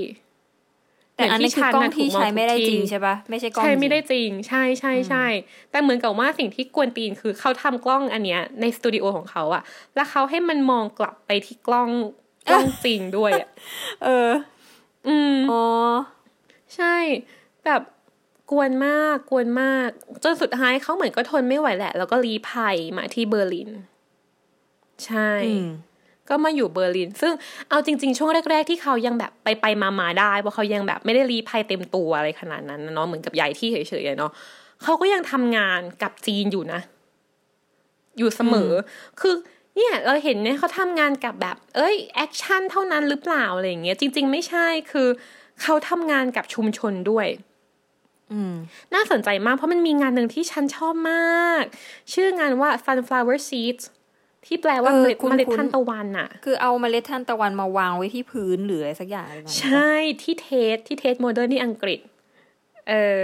[1.16, 5.26] แต่อันนี้คือกล้องที่ใช้ไม่ได้จริงใช่ใช่ปะไม่ใช่กล้องใช่ไม่ได้จริงจริง ใช่ใช่ใช่
[5.70, 9.62] แต่เหมือนกับว่าสิ่งที่กวนตีนคือเขาทำกล้องอันเนี้ยในสตูดิโอของเขาอะ
[9.94, 11.90] แล้วเขาให้มันมองกลับไปที่กล้อง
[12.50, 13.48] กล้องจริงด้วยอะ
[14.04, 14.28] เออ
[15.08, 15.64] อืมอ๋อ
[16.76, 16.94] ใช่
[17.64, 17.82] แบบ
[18.50, 19.88] กวนมากกวนมาก
[20.24, 23.70] จนสุดท้ายเขาเหมือนก็ทนไม่ไหวแหละ แล้วก็รีภัยมาที่เบอร์ลิน
[25.06, 25.68] ใช่อืม
[26.28, 27.32] ก็มาอยู่เบอร์ลิน ซึ่ง
[27.68, 34.32] เอาจริง ๆ ช่วงแรก ๆ ที่เขายังแบบไปไปมามาได้ เพราะเขายังแบบไม่ได้ลี้ภัยเต็มตัวอะไรขนาดนั้นนะเนาะเหมือนกับย้ายที่เฉยๆอะเนาะ
[34.82, 36.80] เขาก็ยังทำงานกับจีนอยู่นะ
[38.18, 38.70] อยู่เสมอ
[39.20, 39.34] คือ
[39.76, 45.08] เนี่ยเราเห็นเนี่ยเขาทำงานกับแบบ เอ้ย action เท่านั้นหรือเปล่าอะไรอย่างเงี้ยจริง ๆ ไม่ใช่คือ
[45.62, 47.49] เขาทำงานกับชุมชนด้วยอืม
[48.94, 51.64] น่าสนใจมากเพราะมันมีงานหนึ่งที่ฉันชอบมาก
[52.12, 53.84] ชื่องานว่า sunflower seeds
[54.46, 62.00] ที่แปลว่าเออเมล็ดคุ้นๆเมล็ดทานตะวันอะคือเอาเมล็ดทานตะวันมาวางไว้ที่พื้นหรืออะไรสักอย่างอะไรแบบนั้นใช่ที่ Tate ที่ Tate Modern ที่อังกฤษ
[62.88, 63.20] เออ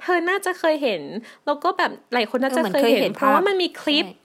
[0.00, 1.02] เธอน่าจะเคยเห็น
[1.46, 4.18] แล้วก็แบบหลายคนน่าจะเคยเห็น เพราะว่ามันมีคลิปใช่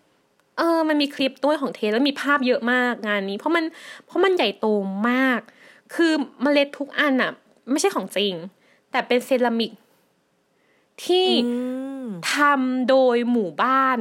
[0.58, 3.64] เออ มันมีคลิปด้วยของ Tate แล้วมีภาพเยอะมากงานนี้ เพราะมัน
[4.06, 4.68] เพราะมันใหญ่โต
[5.10, 5.42] มาก
[5.96, 7.32] คือเมล็ดทุกอันอะ
[7.72, 8.34] ไม่ใช่ของจริง
[8.92, 9.72] แต่เป็นเซรามิก
[11.04, 11.56] ที่อื
[12.06, 13.98] มทำโดยหมู่บ้าน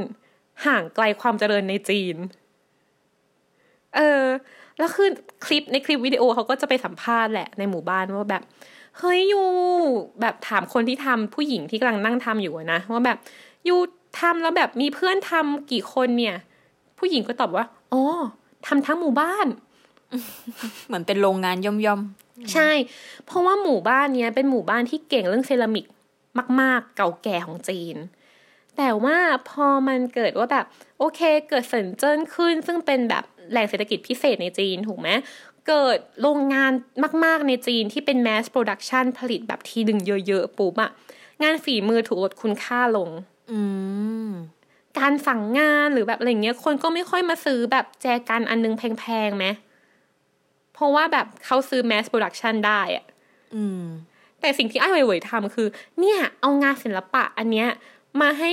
[0.67, 2.17] ห่างไกลความเจริญในจีน
[3.97, 4.25] เออ
[4.79, 5.09] แล้วคือ
[5.45, 8.43] คลิปในคลิปวิดีโอเขาก็จะไปสัมภาษณ์แหละในหมู่บ้านว่าแบบ
[8.99, 9.43] เฮ้ยยู
[10.21, 13.19] แบบถามคนที่ทำผู้หญิงที่กำลังนั่งทำอยู่อะนะว่าแบบ
[13.69, 13.77] ยู
[14.21, 16.37] ทำแล้วแบบมีเพื่อนทำกี่คนเนี่ย
[16.99, 18.03] ผู้หญิงก็ตอบว่าอ๋อ
[18.67, 19.47] ทำทั้งหมู่บ้าน
[20.87, 22.01] เหมือนเป็นโรงงานย่อมย่อม
[22.53, 22.71] ใช่
[23.27, 25.87] เพราะว่าหมู่บ้านเนี้ยเป็นหมู่บ้านที่เก่งเรื่องเซรามิก
[26.61, 27.97] มาก ๆ เก่าแก่ของจีน
[28.77, 29.19] แต่ว่า
[29.51, 30.67] พอมันเกิดว่าแบบ
[30.99, 35.09] โอเค เกิดเซินเจิ้นขึ้น ซึ่งเป็นแบบแหล่งเศรษฐกิจพิเศษในจีนถูกไหม
[35.69, 36.73] เกิดโรงงาน
[37.25, 40.91] มาก ๆ ในจีนที่เป็น mass production ผลิตแบบทีหนึ่งเยอะ ๆ ปุ๊บอะ
[41.43, 43.11] งานฝีมือถูกลดคุณค่าลง
[43.53, 43.61] อื
[44.29, 44.31] ม
[44.99, 49.47] การสั่งงานหรือแบบอะไรเงี้ย คนก็ไม่ค่อยมาซื้อแบบแจกันอันนึงแพงๆไหม
[50.75, 53.05] เพราะว่าแบบเขาซื้อ mass production ได้อะ
[53.55, 53.85] อืม
[54.45, 55.69] แต่สิ่งที่ไอ้เว่ยๆทำคือ
[56.01, 57.69] เนี่ย เอางานศิลปะอันเนี้ย
[58.21, 58.51] มาให้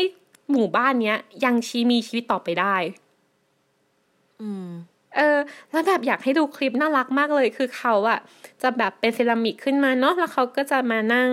[0.52, 2.76] หมู่บ้านเนี้ย ยังชีมีชีวิตต่อไปได้
[4.42, 4.68] อืม
[5.16, 5.38] เออ
[5.72, 8.20] แล้วแบบอยากให้ดูคลิปน่ารักมากเลย คือเขาอะ
[8.62, 11.30] จะแบบเป็นเซรามิกขึ้นมาเนาะแล้วเขาก็จะมานั่ง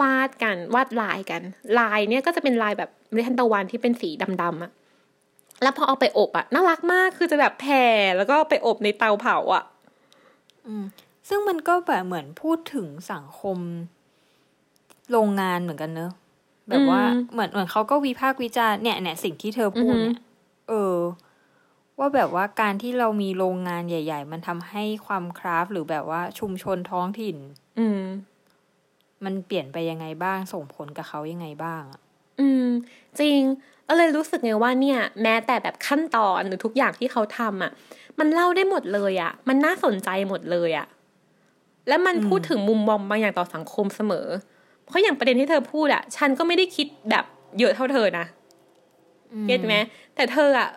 [0.00, 1.42] วาดกันวาดลายกัน
[1.78, 4.10] ลายเนี่ยก็จะเป็นลายแบบเมล็ดทานตะวันที่เป็นสี
[4.42, 4.72] ดำๆอะ
[5.62, 7.84] แล้วพอเอาไปอบอะน่ารักมากคือจะแบบแผ่
[8.16, 9.64] แล้วก็ไปอบในเตาเผาอะ
[11.28, 13.58] ซึ่งมันก็แบบเหมือนพูดถึงสังคม
[15.10, 16.12] โรงงานเหมือนกันเนอะ
[16.68, 20.18] แบบว่าเหมือนเหมือนเขาก็วิพากษ์วิจารณ์เนี่ยเนี่ยสิ่งที่เธอพูดเนี่ย
[20.68, 20.96] เออ
[21.98, 27.36] ว่าแบบว่าการที่เรามีโรงงานใหญ่ ๆ มันทำให้ความคราฟต์หรือแบบว่าชุมชนท้องถิ่น
[27.78, 28.02] อืม
[29.24, 32.00] มันเปลี่ยนไปยังไงบ้างส่งผลกับเขายังไงบ้างอะ
[32.40, 32.66] อืม
[33.20, 33.40] จริง
[33.88, 37.72] ก็เลยรู้สึกไงว่าเนี่ย แม้แต่แบบขั้นตอนหรือทุกอย่างที่เขาทำอะ
[38.18, 40.86] มันเล่าได้หมดเลยอะ มันน่าสนใจหมดเลยอะ
[41.88, 44.26] แล้วมันพูดถึงมุมมองบางอย่างต่อสังคมเสมอ
[44.84, 47.24] เพราะอย่างประเด็นที่เธอพูดอะฉันก็ไม่ได้คิดแบบ
[47.58, 48.26] เยอะเท่าเธอนะ
[49.46, 49.74] เก็ตไหม
[50.14, 50.68] แต่เธออะ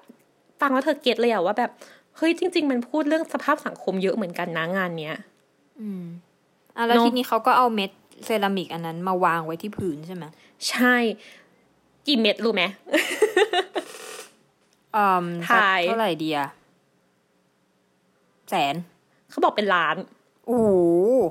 [0.62, 1.72] ฟังแล้วเธอเก็ตเลยอะว่าแบบ
[2.18, 5.16] เฮ้ยจริง ๆ มันพูดเรื่องสภาพสังคมเยอะเหมือนกันนะงานเนี้ย
[6.78, 7.92] อะแล้วเนอะทีนี้เขาก็เอาเม็ด
[8.26, 10.24] เซรามิกอันนั้นมาวางไว้ที่พื้นใช่ไหม
[10.70, 10.96] ใช่
[12.08, 12.64] กี่เม็ดรู้ไหม
[14.96, 16.50] อืมสักทายเท่าไหร่ดีอะ
[18.50, 18.76] แสน
[19.30, 19.96] เขาบอกเป็นล้าน
[20.50, 20.70] โอ้โห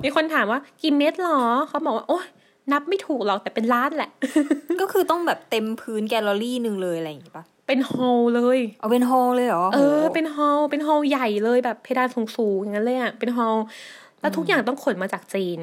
[0.05, 2.25] มีคนถามว่ากี่เม็ดหรอ เขาบอกว่า โอ๊ย
[2.71, 4.09] นับไม่ถูกหรอกแต่เป็นล้านแหละ
[4.81, 13.63] ก็คือต้องแบบเต็มพื้นแกลเลอรี่หนึ่งเลยอะไรอย่างงี้ปะเป็น hall เลยเอาเป็น hall เลยเหรอ เออโหเป็น hall เป็น hall ใหญ่เลยแบบเพดานสูงๆอย่างนั้นเลยอะ เป็น hall
[14.19, 15.59] แล้วทุกอย่างต้องขนมาจากจีน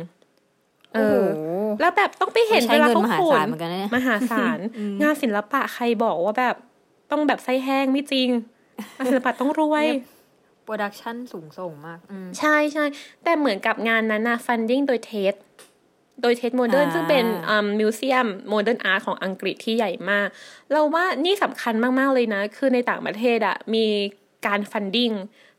[0.95, 4.59] เออโอ้โหแล้วแบบต้องไปเห็นใช้เวลาเงินเขามหาขศานลเหมือนกันนะเนี่ยมหาศาล
[5.03, 6.57] งานศิลปะใครบอกว่าแบบ
[7.11, 8.29] ต้องแบบไส้แห้งไม่จริง
[8.97, 9.87] งานศิลปะต้องรวย
[10.67, 12.85] production สูงส่งมากอืมใช่ใช่
[13.25, 15.35] แต่เหมือนกับงานนั้นนะ funding โดย Tate
[16.23, 17.25] โดย Tate Modern อ่าซึ่งเป็น
[17.79, 20.29] museum modern art ของอังกฤษที่ใหญ่มาก
[20.73, 23.87] เราว่านี่สำคัญมาก ๆ เลยนะ คือในต่างประเทศอะมี
[24.47, 25.11] การ funding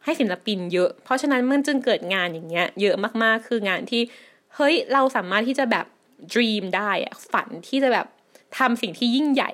[0.03, 4.01] ให้ศิลปินเยอะ เพราะฉะนั้นมันจึงเกิดงานอย่างเงี้ย เยอะมากๆ คืองานที่
[4.55, 5.85] เฮ้ย เราสามารถที่จะแบบ
[6.33, 8.05] dream ได้อะฝันที่จะแบบ
[8.57, 9.51] ทำสิ่งที่ยิ่งใหญ่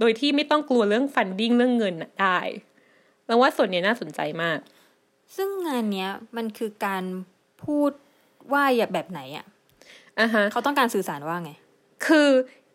[0.00, 2.38] โดยที่ไม่ต้องกลัวเรื่อง funding เรื่องเงินอะได้
[3.32, 4.58] เราว่าส่วนเนี้ยน่าสนใจมาก
[5.36, 7.04] ซึ่งงานเนี้ยมันคือการ
[7.64, 7.90] พูด
[8.52, 9.46] ว่าอย่าแบบไหนอะ
[10.20, 11.52] อะฮะเขาต้องการสื่อสารว่าไง
[12.06, 12.28] คือ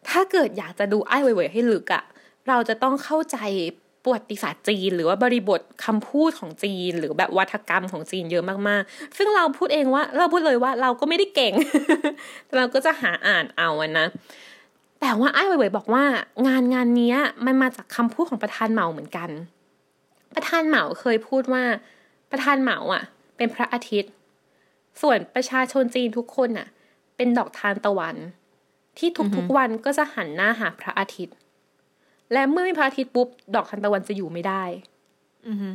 [0.09, 2.03] ถ้าเกิดอยากจะดูอ้ายเว่ยเว่ยให้ลึกอะ
[2.49, 3.37] เราจะต้องเข้าใจ
[4.03, 11.53] ประวัติศาสตร์จีน หรือว่าบริบทคำพูดของจีน หรือแบบวัฒกรรมของจีนเยอะมากๆ ซึ่งเราพูดเองว่า เราพูดเลยว่าเราก็ไม่ได้เก่ง
[12.45, 14.05] แต่เราก็จะหาอ่านเอาอะนะ
[15.01, 16.03] แต่ว่าไอ้เว่ยๆบอกว่า
[16.47, 19.29] งานงานเนี้ยมันมาจากคำพูดของประธานเหมาเหมือนกัน
[20.35, 21.63] ประธานเหมาเคยพูดว่า
[22.31, 23.03] ประธานเหมาอะ
[23.37, 24.11] เป็นพระอาทิตย์
[25.01, 26.67] ส่วนประชาชนจีนทุกคนอะ
[27.15, 28.15] เป็นดอกทานตะวัน
[28.97, 31.35] ที่ทุกๆวันก็จะหันหน้าหาพระอาทิตย์
[32.33, 34.63] และเมื่อมีพระอาทิตย์ปุ๊บดอกทานตะวันจะอยู่ไม่ได้
[35.47, 35.69] อือฮึ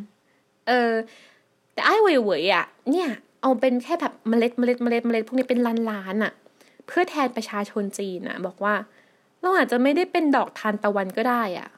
[0.68, 0.92] เออ
[1.72, 3.08] แต่ไอ้เว่ยๆอะ เนี่ย
[3.40, 5.60] เอาเป็นแค่แบบเมล็ดเมล็ดเมล็ดเมล็ดพวกนี้เป็น
[5.90, 6.32] ล้านๆอะ
[6.86, 8.74] เพื่อแทนประชาชนจีนอะ บอกว่า
[9.40, 11.68] เราอาจจะไม่ได้เป็นดอกทานตะวันก็ได้อะ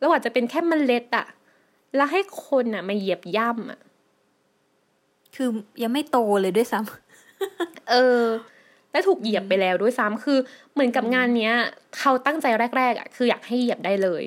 [0.00, 1.26] เราอาจจะเป็นแค่เมล็ดอะ
[1.96, 3.80] แล้วให้คนอะ มาเหยียบย่ำอะ
[5.36, 5.48] คือ
[5.82, 6.80] ยังไม่โตเลยด้วยซ้
[7.90, 8.22] เออ
[8.92, 10.38] และถูกเหยียบไปแล้วด้วยซ้ำคือ
[10.72, 11.54] เหมือนกับงานเนี้ย
[11.98, 12.46] เขาตั้งใจ
[12.76, 14.22] แรก ๆ อะ คืออยากให้เหยียบได้เลย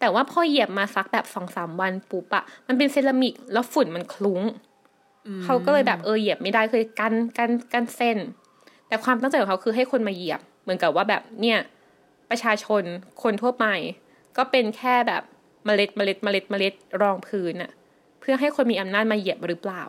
[0.00, 8.18] แต่ว่าพอเหยียบมาสักแบบสองสามวันปุ๊บอะมันเป็นเซรามิกแล้วฝุ่นมันคลุ้งำเขาก็เลยแบบเออเหยียบไม่ได้คือกันกันกันเส้น
[8.88, 11.58] แต่ความตั้งใจของเขาคือให้คนมาเหยียบ เหมือนกับว่าแบบเนี่ย
[12.30, 12.82] ประชาชน
[13.22, 13.66] คนทั่วไป
[14.36, 15.22] ก็เป็นแค่แบบ
[15.64, 17.72] เมล็ดเมล็ดเมล็ดเมล็ดรองพื้นอะ
[18.20, 19.82] เพื่อให้คนมีอำนาจมาเหยียบหรือเปล่า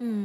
[0.00, 0.20] อืม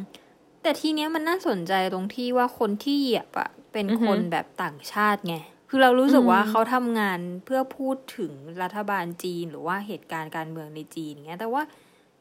[0.62, 5.36] แต่ทีเนี้ยมันน่าสนใจตรงที่ว่าคนที่เหยียบอะเป็นอือฮึคนแบบต่างชาติไง
[5.70, 11.64] คือเรารู้สึกว่าอืมเขาทำงานเพื่อพูดถึงรัฐบาลจีนหรือว่าเหตุการณ์การเมืองในจีนอย่างเงี้ย แต่ว่า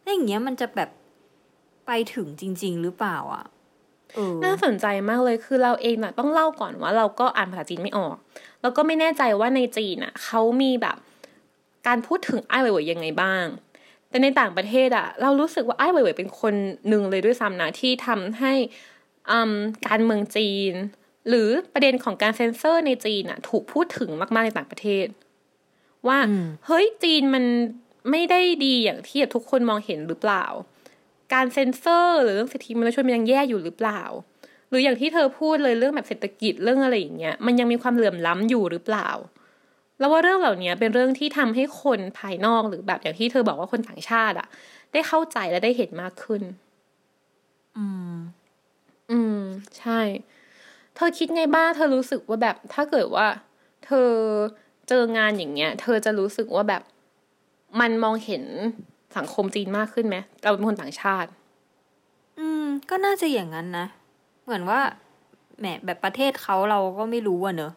[0.03, 0.90] ถ้าอย่างเงี้ยมันจะแบบ
[1.87, 3.44] ไปถึงจริง ๆ หรือเปล่าอะ
[4.14, 8.16] เออน่าสนใจมากเลยคือเราเองน่ะต้องเล่าก่อนว่าเราก็อ่านภาษาจีนไม่ออก
[8.62, 10.96] แล้วก็ไม่แน่ใจว่าในจีนน่ะเขามีแบบ
[11.87, 13.47] การพูดถึงไอ้ายเว่ยๆยังไงบ้าง
[14.09, 16.55] แต่ในต่างประเทศอะเรารู้สึกว่าไอ้เหวยๆเป็นคน
[16.88, 18.53] หนึ่งเลยด้วยซ้ำนะที่ทำให้
[19.88, 20.75] การเมืองจีน
[21.29, 25.07] หรือประเด็นของการเซ็นเซอร์ในจีนอะถูกพูดถึงมากๆในต่างประเทศ
[26.09, 26.18] ว่า
[26.66, 27.45] เฮ้ยจีนมัน
[28.11, 30.45] ไม่ได้ดีอย่างที่ทุกคนมองเห็นหรือเปล่า
[31.35, 34.03] การเซ็นเซอร์หรือเรื่องสิทธิมนุษยชนมันยังแย่อยู่หรือเปล่า
[34.68, 39.09] หรืออย่างที่เธอพูดเลยเรื่องแบบเศรษฐกิจเรื่องอะไรอย่างเงี้ยมันยังมีความเหลื่อมล้ำอยู่หรือเปล่า
[40.03, 44.49] แล้วว่าเรื่องเหล่านี้เป็นเรื่องที่ทำให้คนภายนอกหรือแบบอย่างที่เธอบอกว่าคนต่างชาติอะ
[44.93, 46.43] ได้เข้าใจและได้เห็นมากขึ้น
[47.77, 48.17] อืม
[49.11, 49.38] อืม
[49.79, 50.01] ใช่
[50.95, 53.27] เธอคิดไงบ้างเธอรู้สึกว่าแบบ ถ้าเกิดว่า
[53.87, 54.11] เธอ
[54.88, 56.83] เจองานอย่างเงี้ย เธอจะรู้สึกว่าแบบ
[57.81, 58.45] มันมองเห็น
[59.17, 61.31] สังคมจีนมากขึ้นไหมเราเป็นคนต่างชาติ
[62.38, 63.87] อืม ก็น่าจะอย่างนั้นนะ
[64.45, 64.81] เหมือนว่า
[65.59, 67.73] แหมแบบประเทศเขาเราก็ไม่รู้อะเนอะ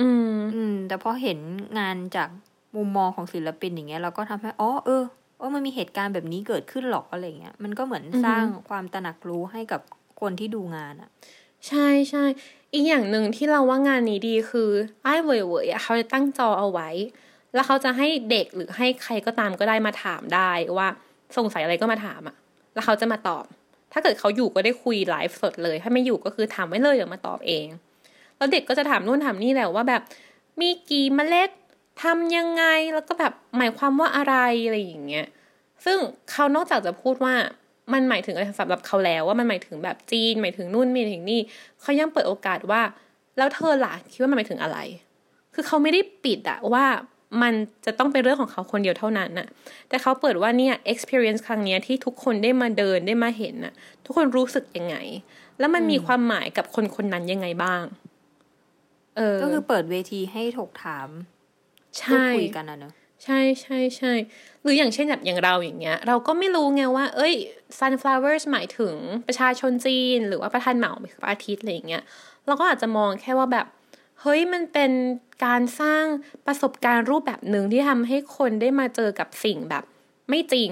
[0.00, 1.38] อืม อืม แต่พอเห็น
[1.78, 2.28] งานจาก
[2.76, 5.02] มุมมองของศิลปินอย่างเงี้ยเราก็ทำให้อ๋อเออ
[5.38, 9.80] เออมันมีเหตุการณ์แบบนี้เกิดขึ้นหรอกอะไรเงี้ยมันก็เหมือนสร้างความตระหนักรู้ให้กับ
[10.20, 11.10] คนที่ดูงานอะ
[11.68, 12.24] ใช่ใช่
[12.74, 14.70] อีกอย่างหนึ่งที่เราว่างานนี้ดีคือ
[15.02, 16.88] ไอ้เว่ยเว่ยเขาจะตั้งจอเอาไว้
[17.54, 20.88] แล้วเขาจะให้เด็กหรือให้ใครก็ตามก็ได้มาถามได้ว่า
[21.36, 22.36] สงสัยอะไรก็มาถามอะ
[22.74, 23.44] แล้วเขาจะมาตอบ
[23.92, 27.66] ถ้าเกิดเขาอยู่ก็ได้คุยไลฟ์สดเลย ถ้าไม่อยู่ก็คือถามไว้เลยเดี๋ยวมาตอบเอง
[28.36, 30.02] แล้วเด็กก็จะถามนู่นถามนี่แหละว่าแบบ
[30.60, 31.50] มีกี่เมล็ด
[32.02, 32.64] ทำยังไง
[32.94, 34.34] แล้วก็แบบหมายความว่าอะไร
[34.66, 35.26] อะไรอย่างเงี้ย
[35.84, 35.98] ซึ่ง
[36.30, 37.34] เขานอกจากจะพูดว่า
[37.92, 41.40] มันหมายถึงอะไรสำหรับเขาแล้วว่ามันหมายถึงแบบจีนหมายถึงนู่นมีถึงนี่
[41.80, 42.82] เขายังเปิดโอกาสว่า
[43.36, 44.78] แล้วเธอล่ะคิดว่ามันหมายถึงอะไร
[45.54, 46.84] คือเขาไม่ได้ปิดอะว่า
[47.42, 47.54] มัน
[47.86, 49.46] จะต้องเป็นเรื่องของเขาคนเดียวเท่านั้นน่ะ
[49.88, 53.72] แต่เขาเปิดว่าเนี่ย experience ครั้งนี้ที่ทุกคนได้มาเดินได้มาเห็นน่ะ
[54.04, 54.96] ทุกคนรู้สึกยังไง
[55.58, 58.11] แล้วมันมีความหมายกับคนคนนั้นยังไงบ้างเออ
[59.40, 61.08] ก็คือเปิดเวทีให้ถกถาม
[61.98, 62.94] ใช่คุยกันนะเนอะ
[63.24, 64.12] ใช่ใช่ใช่
[64.62, 67.34] หรืออย่างเช่นแบบอย่างเราอย่างเงี้ย เราก็ไม่รู้ไงว่า เอ้ย
[67.78, 68.94] sunflowers หมายถึง
[69.26, 72.02] ประชาชนจีน หรือว่าประธานเหมาหรือพระอาทิตย์อะไรอย่างเงี้ย
[72.46, 73.66] เราก็อาจจะมองแค่ว่าแบบ
[74.20, 74.90] เฮ้ยมันเป็น
[75.44, 76.04] การสร้าง
[76.46, 79.84] ประสบการณ์รูปแบบหนึ่งที่ทำให้คนได้มาเจอกับสิ่งแบบ
[80.30, 80.70] ไม่จริง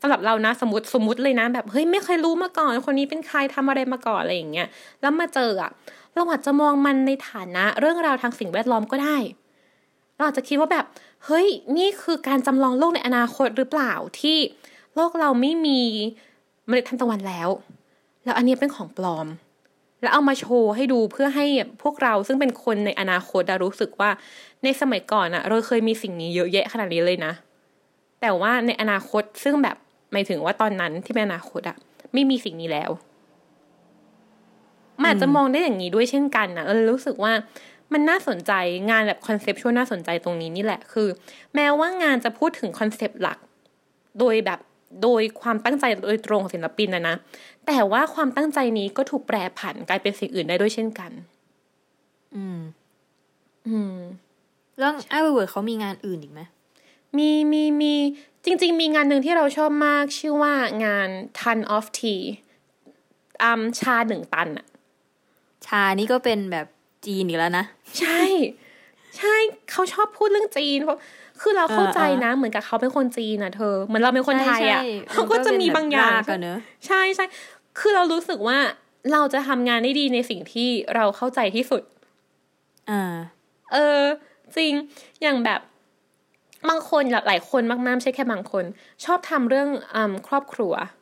[0.00, 4.68] สำหรับเรานะสมมติสมมติเลยนะแบบเฮ้ยไม่เคยรู้มาก่อน คนนี้เป็นใครทำอะไรมาก่อนอะไรอย่างเงี้ย
[5.00, 5.70] แล้วมาเจออะ
[6.18, 9.16] เราอาจจะมองมันในฐานะเรื่องราวทางสิ่งแวดล้อมก็ได้
[10.16, 10.84] เราอาจจะคิดว่าแบบ
[11.24, 14.38] เฮ้ย นี่คือการจำลองโลกในอนาคตหรือเปล่าที่
[14.94, 15.80] โลกเราไม่มี
[16.66, 17.48] เมล็ดทานตะวันแล้ว
[18.24, 19.26] แล้วอันนี้เป็นของปลอม
[20.00, 21.46] แล้วเอามาโชว์ให้ดูเพื่อให้
[21.82, 24.10] พวกเราซึ่งเป็นคนในอนาคตรู้สึกว่า
[24.64, 27.32] ในสมัยก่อนอะเราเคยมีสิ่งนี้เยอะแยะขนาดนี้เลยนะ
[28.20, 29.76] แต่ว่าในอนาคตซึ่งแบบ
[30.12, 31.76] หมายถึงว่าตอนนั้นที่เป็นอนาคตอะ
[32.12, 32.90] ไม่มีสิ่งนี้แล้ว
[35.00, 37.32] มันอาจจะมองได้อย่างนี้ด้วยเช่นกันนะเออรู้สึกว่า
[37.92, 38.52] มันน่าสนใจ
[38.90, 41.08] งานแบบ conceptual น่าสนใจตรงนี้นี่แหละคือ
[41.54, 43.38] แม้ว่างานจะพูดถึง concept หลัก
[44.18, 44.60] โดยแบบ
[45.02, 47.16] โดยความตั้งใจโดยตรงของศิลปินนะนะ
[47.66, 51.10] แต่ว่าความตั้งใจนี้ก็ถูกแปรผันกลายเป็นสิ่งอื่นได้ด้วยเช่นกัน
[52.36, 52.58] อืม
[53.68, 53.96] อืม
[54.78, 56.40] แล้วไอ้เวิร์ดเขามีงานอื่นอีกไหม
[57.16, 57.94] มีมีมี
[58.44, 61.08] จริง ๆ มีงานหนึ่งที่เราชอบมาก ชื่อว่างาน
[61.40, 62.22] ton of tea
[63.42, 64.66] อืมชาหนึ่งตันอะ
[65.66, 66.66] ชานี่ก็เป็นแบบ
[67.06, 67.64] จีนอีกแล้วนะ
[68.00, 68.22] ใช่
[69.18, 69.34] ใช่
[69.70, 70.98] เขาชอบพูดเรื่องจีนเพราะ
[71.40, 77.24] คือเราเข้าใจนะ เหมือนกับเขาเป็นคนจีนนะเธอเหมือนเราเป็นคนไทยอะเขาก็จะมีบางอย่างกันเนอะใช่ใช่
[77.78, 78.58] คือเรารู้สึกว่า
[79.12, 81.82] เราจะทำงานได้ดีในสิ่งที่เราเข้าใจที่สุด
[82.90, 83.02] อ่า
[83.72, 84.02] เออ
[84.56, 84.72] จริง
[85.22, 85.60] อย่างแบบ
[86.68, 88.64] บางคนหลายคนมากๆไม่ใช่แค่บางคน
[89.04, 89.96] ชอบทำเรื่องอ
[90.28, 90.97] ครอบครัวเ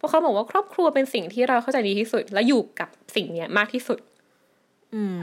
[0.00, 3.98] พราะเขาบอกว่าครอบครัวเป็นสิ่งที่เราเข้าใจดีที่สุด และอยู่กับสิ่งเนี้ยมากที่สุด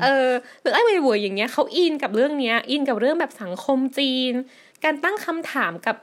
[0.03, 0.29] เออ
[0.61, 4.33] หรือไอ้เวยอย่างเงี้ยเขาอินกับเรื่องเนี้ย อินกับเรื่องแบบสังคมจีน
[4.83, 5.95] การตั้งคำถามกับ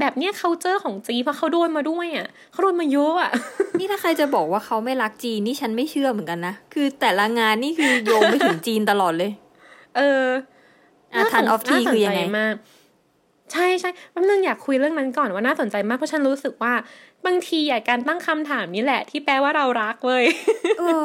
[0.00, 3.30] แบบเนี้ย c u เจอร์ของจีนเพราะเขาโดนมาด้วยอะเขาโดนมาเยอะอะ
[3.78, 9.32] นี่ถ้าใครจะบอกว่าเขาไม่รักจีนนี่ฉันไม่เชื่อเหมือนกันนะ คือแต่ละงานนี่คือโยงไปถึงจีนตลอดเลย
[9.96, 10.24] เออ
[11.32, 12.54] ทันออฟทีคือยังไงมาก
[13.52, 16.72] ใช่ใช่แป๊บนึงอยากคุยเรื่องนั้นก่อนว่าน่าสนใจมากเพราะฉันรู้สึกว่า
[17.26, 20.24] บางทีอะการตั้งคำถามนี้แหละ ที่แปลว่าเรารักเลย
[20.78, 21.04] เออ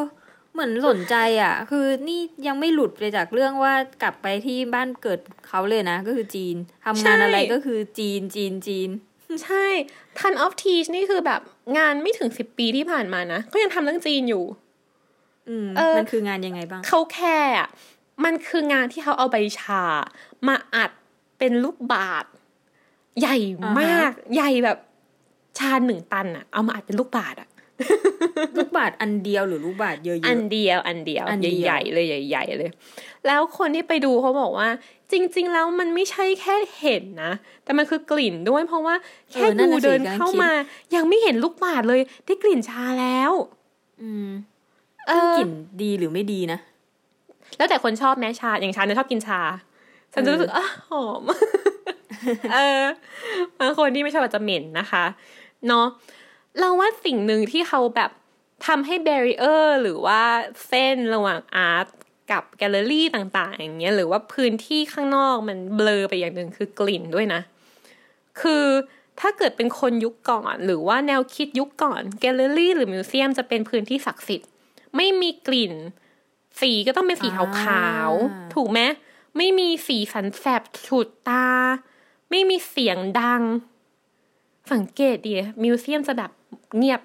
[0.54, 6.56] เหมือนสนใจอะ คือนี่ยังไม่หลุดไปจากเรื่องว่ากลับไปที่บ้านเกิดเขาเลยนะ ก็คือจีน
[6.86, 8.90] ทำงานอะไรก็คือจีนจีนจีน
[9.46, 9.66] ใช่
[10.20, 11.42] ทันออฟทีชนี่คือแบบ
[11.78, 14.44] งานไม่ถึงสิบปีที่ผ่านมานะ ก็ยังทำเรื่องจีนอยู่
[15.50, 17.38] อืมมันคืองานยังไงบ้าง เขาแค่
[18.26, 19.84] มันคืองานที่เขาเอาใบชา
[20.48, 20.92] มาอัด
[21.38, 22.26] เป็นลูกบาท
[23.20, 23.38] ใหญ่
[23.80, 24.78] มาก ใหญ่แบบ
[25.58, 27.50] ชาหนึ่งตันอะเอามาอัดเป็นลูกบาทอะ
[28.58, 32.70] ลูกบาศก์อันเดียวหรือลูกบาศก์เยอะอันเดียวอันเดียวอันเดียวใหญ่ๆเลยใหญ่ ๆ เลย
[33.26, 34.70] แล้วคนที่ไปดูเขาบอกว่า
[35.12, 37.32] จริง ๆ แล้วมันไม่ใช่แค่เห็นนะ
[37.64, 38.96] แต่มันคือกลิ่นด้วย เพราะว่า
[39.32, 40.52] แค่ดูเดินเข้ามา
[40.96, 44.30] ยังไม่เห็นลูกบาศก์เลย ได้กลิ่นชาแล้วๆอืม
[45.08, 46.60] เออกลิ่นดีหรือไม่ดีนะ
[47.58, 49.42] แล้วแต่คนชอบแม้ชาอย่างฉันเนี่ยชอบกินชา
[50.14, 51.24] ฉันจะรู้สึกอะหอม
[52.54, 52.84] เออ
[53.60, 55.06] บางคนที่ไม่ชอบอาจจะเหม็นนะคะ
[55.68, 55.86] เนาะ
[56.60, 58.12] เราว่าสิ่งหนึ่งที่เขาแบบ
[58.68, 60.22] ทำให้แบร r เออร์หรือว่า
[60.68, 61.88] เส้นระหว่าง art
[62.32, 67.42] กับแกลเลอรี่ต่างๆ อย่างเงี้ยหรือว่าพื้นที่ข้างนอกมันเบลอไปอย่างหนึ่งคือกลิ่นด้วยนะ
[68.42, 68.66] คือ
[69.20, 74.50] ถ้าเกิดเป็นคนยุคก่อนหรือว่าแนวคิดยุคก่อนแกลเลอรี่หรือ museum จะเป็นพื้นที่ศักดิ์สิทธิ์
[74.96, 75.74] ไม่มีกลิ่น
[76.62, 78.80] สีก็ต้องเป็นสีขาวอ่าๆถูกไหม
[79.38, 81.48] ไม่มีสีสันแสบฉูดตา
[82.30, 83.42] ไม่มีเสียงดัง
[84.72, 86.32] สังเกตดิ museum จะแบบ
[86.78, 87.02] เงียบ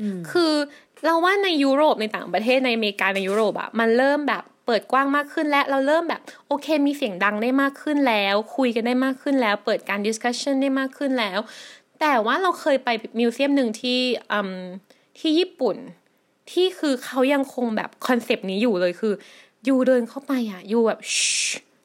[0.00, 0.52] อืมคือ
[1.04, 11.38] เราว่าในยุโรปในต่างประเทศในอเมริกาในยุโรปอะมันเริ่มแบบเปิดกว้างมากขึ้นและเราเริ่มแบบ โอเคมีเสียงดังได้มากขึ้นแล้ว คุยกันได้มากขึ้นแล้ว เปิดการ discussion ได้มากขึ้นแล้ว
[12.00, 13.98] แต่ว่าเราเคยไป museum หนึ่งที่
[14.32, 14.52] อืม
[15.18, 15.76] ที่ญี่ปุ่น
[16.52, 19.12] ที่คือเขายังคงแบบคอนเซปต์นี้อยู่เลยคือ
[19.68, 21.14] ยูเดินเข้าไปอะยูแบบช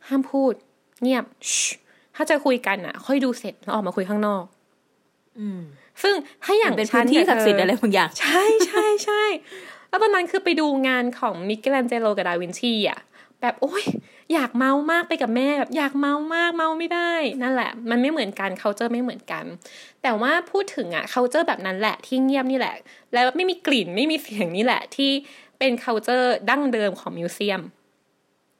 [0.07, 0.53] ห้ามพูด
[1.01, 1.51] เงียบช
[2.15, 4.43] ถ้าจะคุยกันอะ ค่อยดูเสร็จแล้วออกมาคุยข้างนอก
[5.39, 5.61] อืม
[6.01, 9.23] ซึ่งถ้าอย่างเป็นฉัพื้นที่กับศักดิ์สิทธิ์เธอะไรบางอย่าง ใช่ใช่ใช่
[9.89, 12.99] แล้วตอนนั้นคือไปดูงานของมิเกลันเจโลกับดาวินชีอะ
[13.41, 13.83] แบบโอ้ย
[14.33, 19.45] อยากเมามากไปกับแม่แบบอยากเมามากเมาไม่ได้ นั่นแหละ มันไม่เหมือนกันเขาเจอไม่เหมือนกัน
[20.01, 22.73] แต่ว่าพูดถึงอะเขาเจอแบบนั้นแหละที่เงียบนี่แหละ
[23.13, 25.11] แล้วไม่มีกลิ่นไม่มีเสียงนี่แหละที่
[25.57, 27.61] เป็น c u เจอร์ดั้งเดิมของมิวเซียม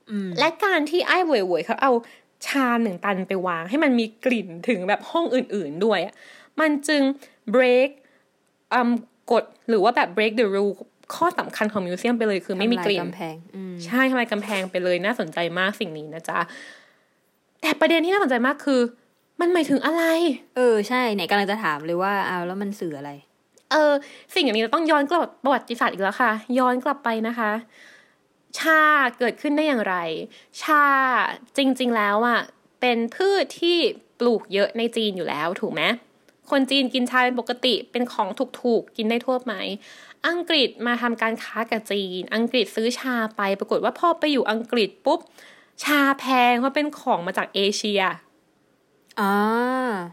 [0.10, 1.91] อืมและการที่ไอ้เว่ยเวยเขาเอา
[2.45, 6.13] ชาหนึ่งตันไปวาง ให้มันมีกลิ่นถึงแบบห้องอื่นๆด้วยอะ
[6.60, 7.02] มันจึง
[7.56, 7.89] break
[8.73, 8.91] อืม
[9.32, 10.73] กฎหรือว่าแบบ break the rule
[11.15, 16.39] ข้อสำคัญของ museum ไปเลย คือไม่มีกลิ่นทำลายกำแพงอืมใช่ทำลายกำแพงไปเลยน่าสนใจมากสิ่งนี้นะจ๊ะ
[17.62, 18.82] แต่ประเด็นที่น่าสนใจมากคือ
[19.41, 20.04] มันหมายถึงอะไร
[20.56, 23.12] เออใช่เนี่ยกำลังจะถามเลยว่าเอาแล้วมันสื่ออะไร
[23.71, 23.91] เออ
[24.36, 27.52] สิ่งอย่างนี้เราต้องย้อนกลับประวัติศาสตร์อีกแล้วค่ะ ย้อนกลับไปนะคะ
[28.60, 28.82] ชา
[29.20, 29.96] เกิดขึ้นได้อย่างไร
[30.63, 30.84] ชา
[31.58, 32.41] จริงๆแล้วอะ
[32.82, 33.78] เป็นพืชที่
[34.20, 35.84] ปลูกเยอะในจีนอยู่แล้วถูกไหม
[36.52, 38.30] คนจีนกินชาเป็นปกติเป็นของ
[38.62, 39.52] ถูกๆกินได้ทั่วไป
[40.28, 45.20] อังกฤษมาทำการค้ากับจีน อังกฤษซื้อชาไปปรากฏว่าพอไปอยู่อังกฤษปุ๊บ
[45.84, 48.02] ชาแพงเพราะเป็นของมาจากเอเชีย
[49.20, 49.36] อ่า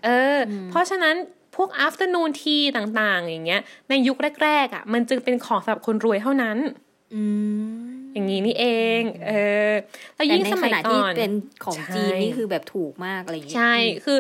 [0.04, 1.14] เอออเพราะฉะนั้น
[1.56, 6.58] พวก afternoon tea ต่างๆ อย่างเงี้ย ในยุคแรกๆอะ มันจึงเป็นของสำหรับคนรวยเท่านั้น
[7.14, 7.22] อื
[7.92, 8.66] ม อย่างนี้นี่เอ
[9.00, 9.32] งเอ
[9.70, 9.72] อ
[10.16, 11.32] แล้วแต่ยิ่งในสขมัยณะก่ที่อนเป็น
[11.64, 13.74] ของใช่จีนนี่คือแบบถูกมากอะไรอย่างเงี้ยใช่
[14.04, 14.18] คือ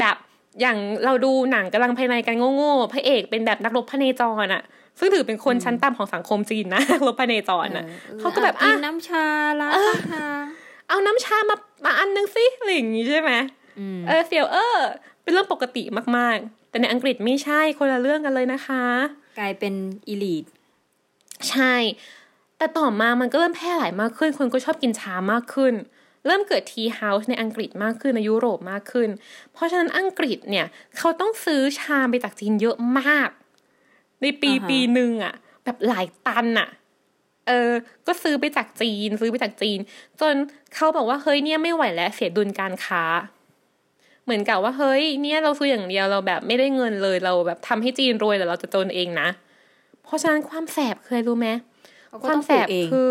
[0.00, 0.16] แบบ
[0.60, 4.62] อย่างเราดูหนังกำลังภายในกันโง่ๆพระเอกเป็นแบบนักรบพเนจรอะ
[4.98, 7.84] ซึ่งถือเป็นคนชั้นต่ำของสังคมจีนนะนักรบพเนจรอะ
[8.20, 9.26] เขาก็แบบกิอะนน้ำชา
[9.60, 10.42] ล้างข้างทาง
[10.88, 13.32] เอาน้ำชามามาอันนึงสิอะไรอย่างงี้ใช่ไหม
[13.78, 14.78] อืมเออเสียวเออ
[15.22, 15.82] เป็นเรื่องปกติ
[16.16, 18.84] มากๆ แต่ในอังกฤษไม่ใช่คนละเรื่องกันเลยนะคะ
[19.38, 19.74] กลายเป็น
[20.08, 20.44] อีลีท
[21.50, 21.74] ใช่
[22.60, 25.74] แต่ต่อมามันก็เริ่มแพร่หลายมากขึ้น คนก็ชอบกินชามากขึ้น
[26.26, 29.08] เริ่มเกิดทีเฮาส์ในอังกฤษมากขึ้นในยุโรปมากขึ้น
[29.52, 30.66] เพราะฉะนั้นอังกฤษเนี่ย
[30.98, 33.28] เขาต้องซื้อชาไปจากจีนเยอะมาก
[34.22, 36.68] ในปีปีหนึ่งอะแบบหลายตันอะ
[37.46, 37.70] เออ
[38.06, 39.78] ก็ซื้อไปจากจีน ซื้อไปจากจีน
[40.20, 40.34] จน
[40.74, 43.04] เขาบอกว่าเฮ้ยเนี่ยไม่ไหวแล้วเสียดุลการค้า
[44.24, 49.28] เหมือนกับว่าเฮ้ยเนี่ยเราซื้ออย่างเดียวเราแบบไม่ได้เงินเลยเราแบบทำให้จีนรวยแต่เราจะจนเองนะ
[50.04, 51.69] เพราะฉะนั้นความแสบเคยรู้ไหมเขาก็
[52.22, 53.10] ควาต้มองแสปลูกบเองคือ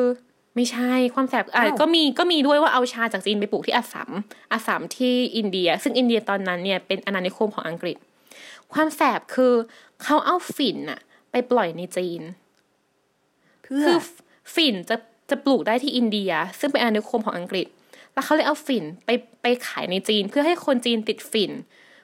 [0.55, 4.09] ไม่ใช่ความแสบอะอ้าวก็มีก็มีด้วยว่าเอาชาจากจีนไปปลูกที่อัสสัม
[4.51, 7.97] อัสสัมที่อินเดีย ซึ่งอินเดียตอนนั้นเนี่ยเป็นอาณานิคมของอังกฤษ
[8.73, 9.53] ความแสบคือ
[10.03, 10.99] เขาเอาฝิ่นอะ
[11.31, 12.21] ไปปล่อยในจีน
[13.63, 13.97] เพื่อคือ
[14.55, 14.95] ฝิ่นจะ
[15.29, 17.67] จะปลูกได้ที่อินเดีย ซึ่งเป็นอาณานิคมของอังกฤษ
[18.13, 19.09] แล้วเขาเลยเอาฝิ่นไป
[19.41, 21.51] ไปขายในจีน เพื่อให้คนจีนติดฝิ่น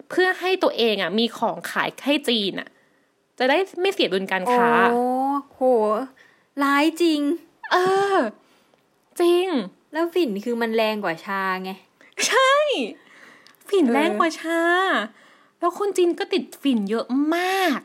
[0.09, 2.69] เพื่อให้ตัวเองอะ มีของขายให้จีนอะ
[3.39, 4.69] จะได้ไม่เสียดุลการโอ้ค้า
[5.53, 5.61] โห
[6.63, 7.21] ร้ายจริง
[7.71, 7.77] เอ
[8.15, 8.15] อ
[9.21, 9.45] จริง
[9.93, 11.71] แล้วฝิ่นคือมันแรงกว่าชาไง
[12.27, 12.53] ใช่
[13.69, 14.61] ฝิ่นเออแรงกว่าชา
[15.59, 17.79] แล้วคนจีนก็ติดฝิ่นเยอะมาก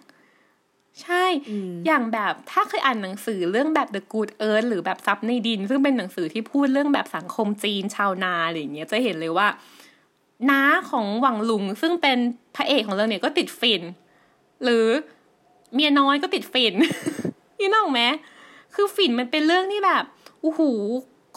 [1.03, 9.49] ใช่อืมอย่างแบบถ้าเคยอ่านหนังสือเรื่องแบบ The Good Earth หรือแบบซับในดิน ซึ่งเป็นหนังสือที่พูดเรื่องแบบสังคมจีนชาวนาอะไรอย่างเงี้ยจะเห็นเลยว่า
[10.51, 12.19] น้าของหวังลุงซึ่งเป็น
[12.57, 13.83] พระเอกของเรื่องเนี้ยก็ติดฝิ่น
[14.65, 14.87] หรือ
[15.75, 16.75] เมียน้อยก็ติดฝิ่น
[17.59, 18.03] นี่น้องไหม
[18.75, 20.05] คือฝิ่นมันเป็นเรื่องที่แบบ
[20.41, 20.61] โอ้โห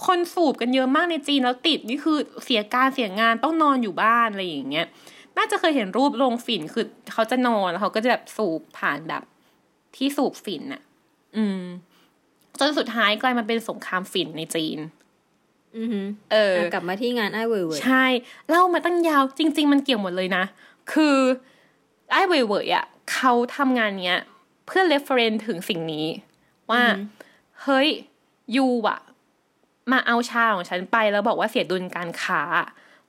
[0.05, 4.88] คนสูบกันเยอะมากในจีนแล้วติดนี่คือเสียการเสียงานต้องนอนอยู่บ้านอะไรอย่างเงี้ย
[5.38, 9.23] น่าจะเคยเห็นรูปโรงฝิ่นคือเขาจะนอนแล้วเขาก็จะแบบสูบผ่านแบบ
[9.95, 10.81] ที่สูบฝิ่นน่ะ
[11.38, 11.63] อืม
[12.59, 14.79] จนสุดท้ายกลายมาเป็นสงครามฝิ่นในจีน
[15.77, 18.05] อือหือเอออะกลับมาที่งานไอ้เว่ยเว่ยใช่
[18.49, 20.43] เล่ามาตั้งยาวจริง ๆ มันเกี่ยวหมดเลยนะ
[20.93, 21.17] คือ
[22.11, 24.19] ไอ้เว่ยเว่ยอะเขาทำงานเนี้ย
[24.65, 26.05] เพื่อ reference ถึงสิ่งนี้
[26.71, 26.81] ว่า
[27.64, 27.89] เฮ้ย
[28.55, 28.99] ยูอะ
[29.91, 32.43] มาเอาชาของฉันไปแล้วบอกว่าเสียดุลการค้า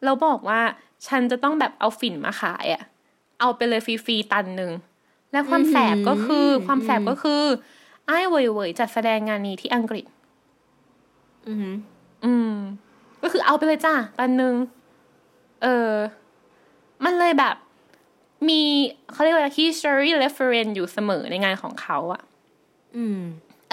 [0.04, 0.60] แล้วบอกว่า
[1.06, 2.82] ฉันจะต้องแบบเอาฝิ่นมาขายอะ
[3.40, 4.72] เอาไปเลยฟรีๆตันหนึ่ง
[5.32, 7.42] และความแสบก็คืออความแสบก็คือ
[8.06, 10.06] ไอ้เว่ยเว่ยจัดแสดงงานนี้ที่อังกฤษ
[11.48, 11.74] อือหือ
[12.24, 12.54] อืม
[13.22, 14.54] ก็คือเอาไปเลยจ้าตันหนึ่ง
[15.62, 15.92] เออ
[17.04, 17.56] มันเลยแบบ
[18.48, 18.60] มี
[19.12, 22.22] เขาเรียกว่า history reference อยู่เสมอในงานของเขาอะ
[22.96, 23.20] อืม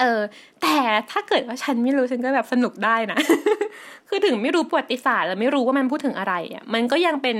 [0.00, 0.20] เออ
[0.62, 0.76] แต่
[1.10, 3.18] ถ้าเกิดว่าฉันไม่รู้ฉันก็แบบสนุกได้นะ
[4.08, 7.36] คือถึงไม่รู้ประวัติศาสตร์แล้วไม่รู้ว่ามันพูดถึงอะไรอะ่ะมันก็ยังเป็น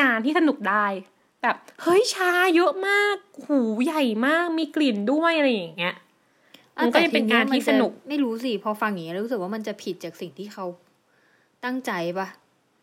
[0.00, 0.86] งานที่สนุกได้
[1.42, 3.16] แบบเฮ้ยชาเยอะมาก
[3.46, 5.94] หูใหญ่มากมีกลิ่นด้วยอะไรอย่างเงี้ย
[6.82, 10.64] มันก็ยังเป็นการที่สนุกไม่รู้สิพอฟังอย่างนี้ยรู้สึกว่ามันจะผิดจากสิ่งที่เขา
[11.64, 12.28] ตั้งใจปะ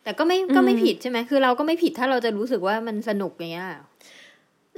[0.04, 3.68] แต่ก็ไม่ก็ไม่ผิดใช่ไหมคือเราก็ไม่ผิดถ้าเราจะรู้สึกว่ามันสนุกอย่างเงี้ย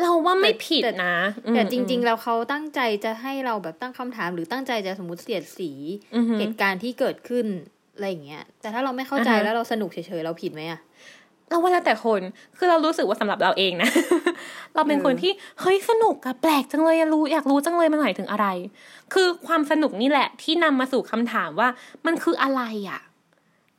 [0.01, 1.15] เราว่าไม่แต่ผิดแต่นะ
[1.53, 5.71] แต่อืมจริง ๆ แล้วเขาตั้งใจจะให้เราแบบตั้งคำถาม หรือตั้งใจจะสมมติเสียดสี
[6.15, 7.45] อือหือเหตุการณ์ที่เกิดขึ้น
[7.95, 10.79] อะไรอย่างเงี้ย แต่ถ้าเราไม่เข้าใจอ่าฮะแล้วเราสนุกเฉยๆเราผิดไหมอะ
[11.49, 12.21] เราว่าแล้วแต่คน
[12.57, 13.89] คือเรารู้สึกว่าสำหรับเราเองนะ
[14.75, 15.31] เราเป็นเออคนที่
[15.61, 18.47] เฮ้ยสนุกอะแปลกจังเลยอะรู้อยากรู้จังเลยมันหมายถึงอะไร
[19.13, 21.69] คือความสนุกนี่แหละ ที่นำมาสู่คำถามว่า
[22.05, 22.99] มันคืออะไรอะ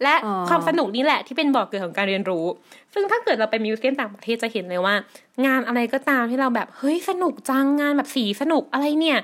[0.03, 0.14] และ
[0.48, 2.44] ความสนุกนี่แหละที่เป็นบ่อกเกิดของการเรียนรู้
[2.92, 4.94] ซึ่งถ้าเกิดเราไปมิวเซียมต่างประเทศจะเห็นเลยว่า
[5.46, 9.18] งานอะไรก็ตามที่เราแบบเฮ้ยสนุกจังงานแบบสีสนุกอะไรเนี่ย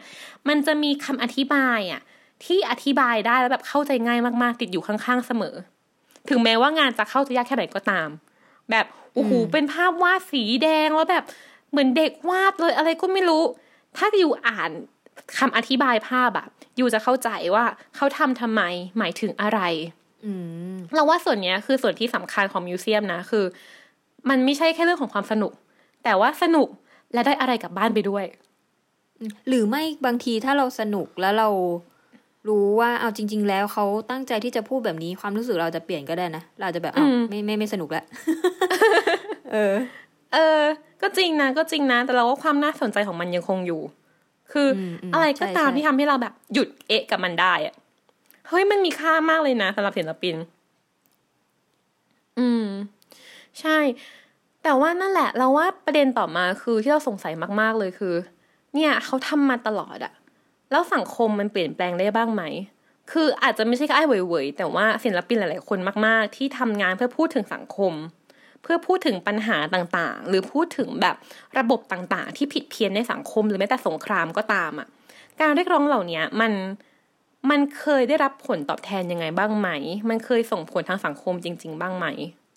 [0.49, 2.01] มันจะมีคำอธิบายอะ
[2.45, 5.55] ที่อธิบายได้แล้วแบบเข้าใจง่ายมากๆ ติดอยู่ข้างๆเสมอ
[6.29, 8.09] ถึงแม้ว่างานจะเข้าใจยากแค่ไหนก็ตาม
[8.70, 11.24] แบบโอ้โหเป็นภาพวาดสีแดงแล้วแบบ
[11.70, 13.43] เหมือนเด็กวาดเลยอะไรก็ไม่รู้
[13.97, 14.70] ถ้าอยู่อ่าน
[15.39, 16.47] คำอธิบายภาพอะ
[16.77, 17.64] อยู่จะเข้าใจว่า
[17.97, 18.62] เขาทำทำไม
[18.99, 19.96] หมายถึงอะไรอืม
[20.95, 23.45] เราว่าส่วนเนี้ยคือส่วนที่สำคัญของมิวเซียมนะคือ
[24.29, 25.53] มันไม่ใช่แค่เรื่องของความสนุก
[26.05, 26.69] แต่ว่าสนุก
[27.12, 28.25] และได้อะไรกลับบ้านไปด้วย
[29.49, 31.49] หรือไม่บางทีถ้าเราสนุกแล้วเรา
[32.49, 38.05] รู้ว่าเอาจริง ๆ แล้วเขาตั้งใจที่จะพูดแบบนี้ความรู้สึกเราจะเปลี่ยนก็ได้นะเราจะแบบอ้าวอืมไม่ไม่ไม่สนุกแล้ว
[39.53, 39.75] เออ
[40.35, 40.61] เออ
[41.03, 43.81] ก็จริงนะก็จริงนะ แต่เราว่าความน่าสนใจของมันยังคงอยู่
[44.53, 47.75] คืออมอืมอะไรก็ใช่ตามใช่ที่ทำให้เราแบบหยุดเอะกับมันได้อะ
[48.49, 50.35] เฮ้ยมันมีค่ามากเลยนะสำหรับศิลปิน
[52.39, 52.67] อืม
[53.61, 53.79] ใช่
[54.63, 58.15] แต่ว่านั่นแหละ เราว่าประเด็นต่อมาคือที่เราสงสัยมาก ๆ เลยคือ
[58.75, 60.13] เนี่ยเขาทำมาตลอดอะ
[60.71, 62.43] แล้วสังคมมันเปลี่ยนแปลงได้บ้างไหม
[63.13, 67.93] คืออาจจะไม่ใช่แค่ไอ้เหวยๆแต่ว่าศิลปินหลาย ๆ คนมาก ๆ ที่ทำงานเพื่อพูดถึงสังคม
[68.63, 71.17] เพื่อพูดถึงปัญหาต่าง ๆ หรือพูดถึงแบบ
[71.59, 74.89] ระบบต่าง ๆ ที่ผิดเพี้ยนในสังคม หรือแม้แต่สงครามก็ตามอะ่ะ
[75.41, 76.53] การเรียกร้องเหล่านี้มัน
[77.51, 79.69] มันเคยได้รับผลตอบแทนยังไงบ้างไหม
[80.09, 82.07] มันเคยส่งผลทางสังคมจริง ๆ บ้างไหม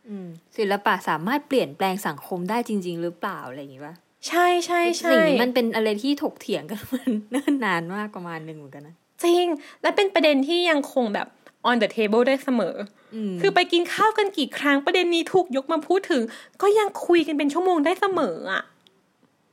[0.10, 0.28] อืม
[0.58, 3.96] ศิลปะสามารถเปลี่ยนแปลงสังคมได้จริง ๆ หรือเปล่าอะไรอย่างงี้ปะ
[4.28, 9.46] ใช่ใช่ใช่สิ่งนี้มันเป็นอะไรที่ถกเถียงกันมันเนิ่นนานมากประมาณหนึ่งเหมือนกันนะจริง
[9.82, 11.28] และเป็นประเด็นที่ยังคงแบบ
[11.70, 12.76] on the table ได้เสมอ
[13.16, 16.22] อืมคือไปกินข้าวกันกี่ครั้งประเด็นนี้ถูกยกมาพูดถึง
[16.62, 18.64] ก็ยังคุยกันเป็นชั่วโมงได้เสมออะ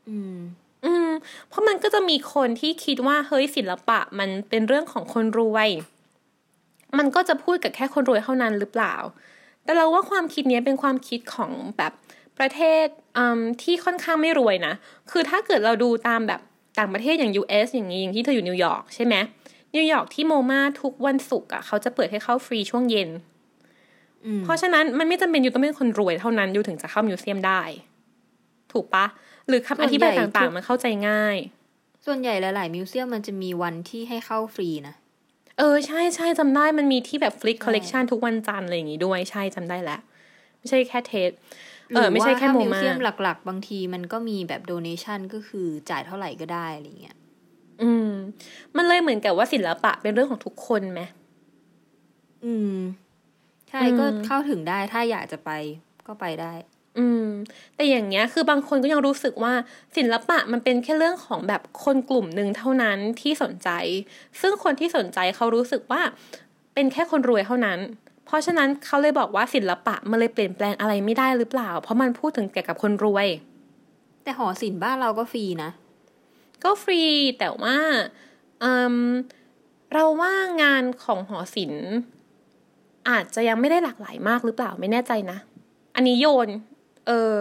[0.08, 0.38] อืม
[0.86, 1.10] อืม
[1.48, 5.68] เพราะมันก็จะมีคนที่คิดว่าเฮ้ยศิลปะมันเป็นเรื่องของคนรวย
[6.98, 8.94] มันก็จะพูดกับแค่คนรวยเท่านั้นหรือเปล่า
[9.64, 11.92] แต่เราว่าความคิดเนี้ยเป็นความคิดของแบบ
[12.38, 14.74] ประเทศอืมที่ค่อนข้างไม่รวยนะ
[15.10, 16.40] คือถ้าเกิดเราดูตามแบบ
[16.78, 19.14] ต่างประเทศอย่าง US อย่างนี้อย่างที่เธออยู่นิวยอร์กใช่ไหม
[19.74, 23.10] นิวยอร์กที่ MoMA ทุกวันศุกร์อะเขาจะเปิดให้เข้าฟรีช่วงเย็น
[24.24, 27.62] อืมเพราะฉะนั้นมันไม่จำเป็นอยู่ต้องเป็นคนรวยเท่านั้นอยู่ถึงจะเข้า museum ได้
[28.72, 29.06] ถูกปะ
[29.48, 31.36] หรือคำอธิบายต่างๆ มันเข้าใจง่าย
[32.06, 34.94] ส่วนใหญ่หลายๆ museum มันจะมีวันที่ให้เข้าฟรีนะ
[35.58, 40.00] เออใช่ใช่จำได้มันมีที่แบบ Frick Collection ทุกวันจันทร์อะไรอย่างงี้ด้วยใช่จำได้แล้ว
[40.58, 41.30] ไม่ใช่แค่เทส
[41.94, 47.16] เออไม่ใช่แค่หรือโมว่าถ้ามิวมาเซียมหลัก ๆ บางทีมันก็มีแบบโดเนชันก็คือจ่ายเท่าไหร่ก็ได้อะไรเงี้ย
[47.82, 48.10] อืม
[48.76, 51.00] มันเลยเหมือนกับว่าศิลปะเป็นเรื่องของทุกคนไหม
[52.44, 52.78] อืม
[53.70, 55.50] ใช่อืมก็เข้าถึงได้ถ้าอยากจะไป
[56.06, 56.52] ก็ไปได้
[56.98, 57.26] อืม
[57.76, 59.52] แต่อย่างเงี้ยคือบางคนก็ยังรู้สึกว่า
[59.96, 63.68] ศิลปะมันเป็นแค่เรื่องของแบบคนกลุ่มหนึ่งเท่านั้นที่สนใจ
[64.40, 66.02] ซึ่งคนที่สนใจเขารู้สึกว่า
[66.74, 67.78] เป็นแค่คนรวยเท่านั้น
[68.26, 73.26] เพราะฉะนั้นเขาเลยบอกว่าศิลปะมันเลยเปลี่ยนแปลงอะไรไม่ได้หรือเปล่า เพราะมันพูดถึงเกี่ยวกับคนรวย
[74.22, 75.70] แต่หอศิลป์บ้านเราก็ฟรีนะ
[76.64, 77.02] ก็ฟรี
[77.38, 77.76] แต่ว่า
[78.62, 78.96] อืม
[79.92, 81.86] เราว่างานของหอศิลป์
[83.08, 85.38] อาจจะยังไม่ได้หลากหลายมากหรือเปล่าไม่แน่ใจนะ
[85.94, 86.48] อันนี้โยน
[87.06, 87.36] เออ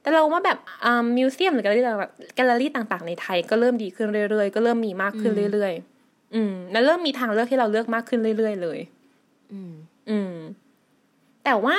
[0.00, 8.78] แต่เราว่าแบบอ่ามิวเซียมหรือแกลเลอรี่แบบแกลเลอรี่ต่าง ๆ ในไทยก็เริ่มดีขึ้นเรื่อยๆ ก็เริ่มมีมากขึ้นเรื่อยๆ อืม แล้วเริ่มมีทางเลือกที่เราเลือกมากขึ้นเรื่อยๆ เลย
[9.52, 9.72] อืม
[10.10, 10.34] อืม
[11.44, 11.78] แต่ว่า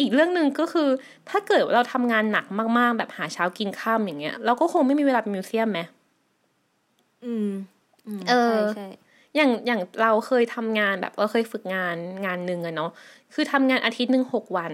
[0.00, 0.88] อีกเรื่องหนึ่งก็คือ
[1.28, 2.46] ถ้าเกิดว่าเราทำงานหนัก
[2.78, 5.80] มากๆ แบบหาเช้ากินข้ามอย่างเงี้ยเราก็คงไม่มีเวลาไปมิวเซียมไหม
[7.24, 7.48] อืม
[8.06, 8.86] อืมเออใช่ใช่
[9.36, 11.96] อย่างอย่างเราเคยทำงานแบบเราเคยฝึกงาน
[12.26, 12.90] งานหนึ่งอะเนาะ
[13.34, 14.72] คือทำงานอาทิตย์หนึ่งหกวัน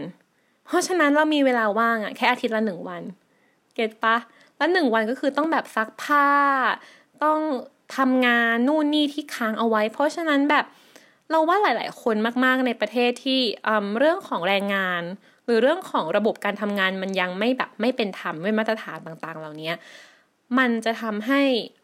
[0.68, 3.02] เพราะฉะนั้นเรามีเวลาว่างอะแค่อาทิตย์ละหนึ่งวัน
[3.74, 4.16] เก็ตปะ
[4.56, 6.26] แล้วหนึ่งวันก็คือต้องแบบซักผ้า
[7.24, 7.40] ต้อง
[7.96, 10.64] ทำงานนู่นนี่ที่ค้างเอาไว้ เพราะฉะนั้นแบบ
[11.30, 13.40] เราว่าหลาย ๆ คนมาก ๆ ในประเทศที่
[13.98, 15.02] เรื่องของแรงงาน
[15.44, 19.72] หรือเรื่องของระบบการทำงานมันยังไม่แบบไม่เป็นธรรมไม่มาตรฐานต่าง ๆ เหล่านี้
[20.58, 21.40] มันจะทำให้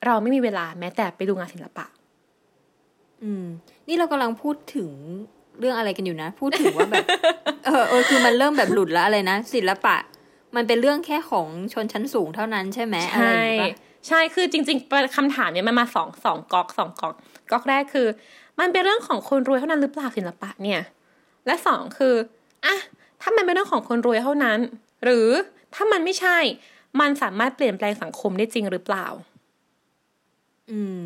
[0.06, 1.86] เราไม่มีเวลาแม้แต่ไปดูงานศิลปะ
[3.22, 3.46] อืม
[3.88, 4.90] นี่เรากำลังพูดถึง
[5.60, 7.04] เรื่องอะไรกันอยู่นะ พูดถึงว่าแบบ
[7.66, 9.96] เออเออคือมันเริ่มแบบหลุดแล้วอะไรนะศิลปะ
[10.56, 13.68] มันเป็นเรื่องแค่ของชนชั้นสูงเท่านั้นใช่ไหมอะไรใช่อย่างงี้ปะ
[14.08, 17.14] ใช่คือจริง ๆคำถามเนี่ยมันมาสองสองก๊อกสองก๊อก
[17.50, 18.06] ก๊อกแรกคือ
[18.60, 20.80] มันเป็นเรื่องของคนรวยเท่านั้นหรือเปล่าศิลปะเนี่ย
[21.46, 22.14] และสองคือ
[22.64, 22.76] อะ
[23.22, 24.58] ถ้ามันเป็นเรื่องของคนรวยเท่านั้น
[25.04, 25.28] หรือ
[25.74, 26.38] ถ้ามันไม่ใช่
[27.00, 29.06] มันสามารถเปลี่ยนแปลงสังคมได้จริงหรือเปล่า
[30.70, 31.00] อืม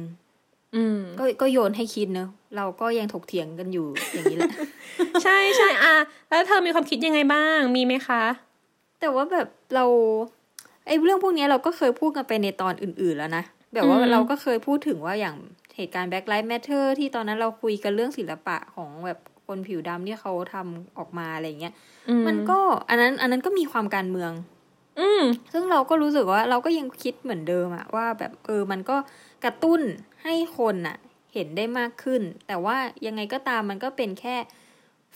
[0.75, 4.53] อืม ก็ก็โยนให้คิดเนอะ เราก็ยังถกเถียงกันอยู่อย่างนี้แหละ
[5.23, 5.95] ใช่ใช่อะ
[6.29, 8.23] แล้วเธอมีความคิดยังไงบ้างมีไหมคะ
[9.01, 9.85] แต่ว่าแบบเรา
[10.87, 13.45] ไอ้เรื่องพวกเนี้ยเราก็เคยพูดกันไปในตอนอื่น ๆแล้วนะ
[13.75, 15.37] แบบว่าอืมเราก็เคยพูดถึงว่าอย่าง
[15.77, 21.75] เหตุการณ์ Black Lives Matter ที่ตอนนั้นเราคุยกันเรื่องศิลปะของแบบคนผิวดำที่เขาทำออกมาอะไรเงี้ย
[22.09, 24.33] อืมันก็อันนั้น อันนั้นก็มีความการเมือง
[25.01, 25.23] อืม
[25.53, 28.97] ซึ่งเราก็รู้สึกว่าเราก็ยังคิดเหมือนเดิมอะว่าแบบเออมันก็
[29.45, 29.81] กระตุ้น
[30.23, 30.97] ให้คนอะ
[31.35, 32.77] เห็นได้มากขึ้น แต่ว่า
[33.07, 34.37] ยังไงก็ตามมันก็เป็นแค่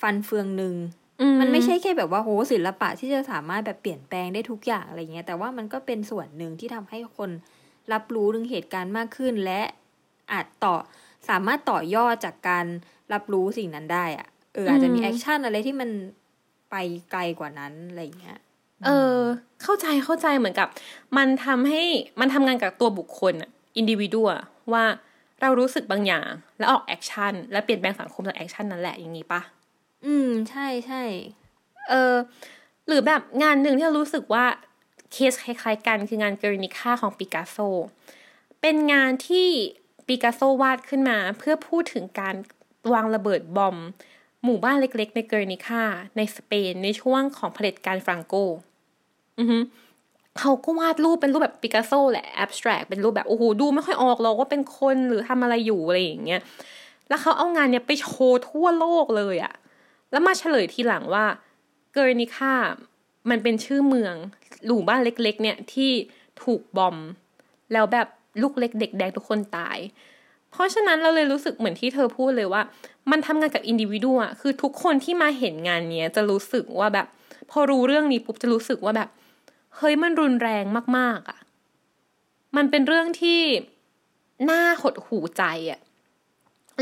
[0.00, 0.74] ฟันเฟืองหนึ่ง
[1.20, 7.30] อืมมันไม่ใช่แค่แบบว่าโหศิลปะที่จะสามารถแบบเปลี่ยนแปลงได้ทุกอย่างอะไรเงี้ย แต่ว่ามันก็เป็นส่วนหนึ่งที่ทำให้คน
[7.92, 9.60] รับรู้ถึงเหตุการณ์มากขึ้น และ
[10.32, 10.74] อาจต่อ
[11.28, 12.66] สามารถต่อยอดจากการ
[13.12, 15.90] รับรู้สิ่งนั้นได้อะเอออาจจะมี action อะไรที่มัน
[16.70, 16.76] ไป
[17.10, 18.38] ไกลกว่านั้นอะไรเงี้ย
[18.86, 19.18] เออ
[19.62, 20.68] เข้าใจเข้าใจเหมือนกับ
[21.16, 21.82] มันทำให้
[22.20, 24.26] มันทำงานกับตัวบุคคลอะ individual
[24.72, 24.84] ว่า
[25.42, 26.28] เรารู้สึกบางอย่าง
[26.58, 29.40] แล้วออก action และเปลี่ยนแปลงสังคมจาก action นั้นแหละอย่างนี้ปะ
[30.06, 31.02] อืม ใช่ใช่
[31.88, 32.14] เออ
[32.86, 34.44] หรือแบบงานหนึ่งที่เรารู้สึกว่า
[35.12, 37.56] เคสคล้ายๆกันคืองานเกรนิค่าของปิกัสโซ
[38.60, 39.48] เป็นงานที่
[40.06, 42.34] ปิกัสโซวาดขึ้นมา เพื่อพูดถึงการ
[42.92, 43.76] วางระเบิด bomb
[44.44, 45.82] หมู่บ้านเล็กๆ ในเกรนิค่า
[46.16, 48.34] ในสเปนในช่วงของเผด็จการฟรังโก
[49.38, 49.58] อือฮึ
[50.38, 56.40] เขาก็วาดรูปเป็นรูปแบบปิกัสโซแหละแอบสแตรกเป็นรูปแบบ โอ้โห ดูไม่ค่อยออกหรอกว่าเป็นคนหรือทำอะไรอยู่อะไรอย่างเงี้ย
[57.08, 59.54] แล้วเขาเอางานเนี้ยไปโชว์ทั่วโลกเลยอะ
[60.10, 61.24] แล้วมาเฉลยทีหลังว่า
[61.92, 62.54] เกอร์นิค่า
[63.30, 64.14] มันเป็นชื่อเมือง
[64.66, 65.90] หมู่บ้านเล็ก ๆ เนี่ยที่
[66.42, 66.96] ถูกบอม
[67.72, 68.06] แล้วแบบ
[68.42, 69.78] ลูกเล็กเด็กแดงทุกคนตาย
[70.50, 72.62] เพราะฉะนั้นเราเลยรู้สึกเหมือนที่เธอพูดเลยว่า
[73.10, 77.06] มันทำงานกับ individual อะคือทุกคนที่มาเห็นงานเนี้ยจะรู้สึกว่าแบบ
[77.50, 79.08] พอรู้เรื่องนี้ปุ๊บจะรู้สึกว่าแบบ
[79.76, 80.64] เฮ้ยมันรุนแรง
[80.98, 81.38] มาก ๆอะ
[82.56, 83.40] มันเป็นเรื่องที่
[84.50, 85.80] น่าหดหู่ใจอะ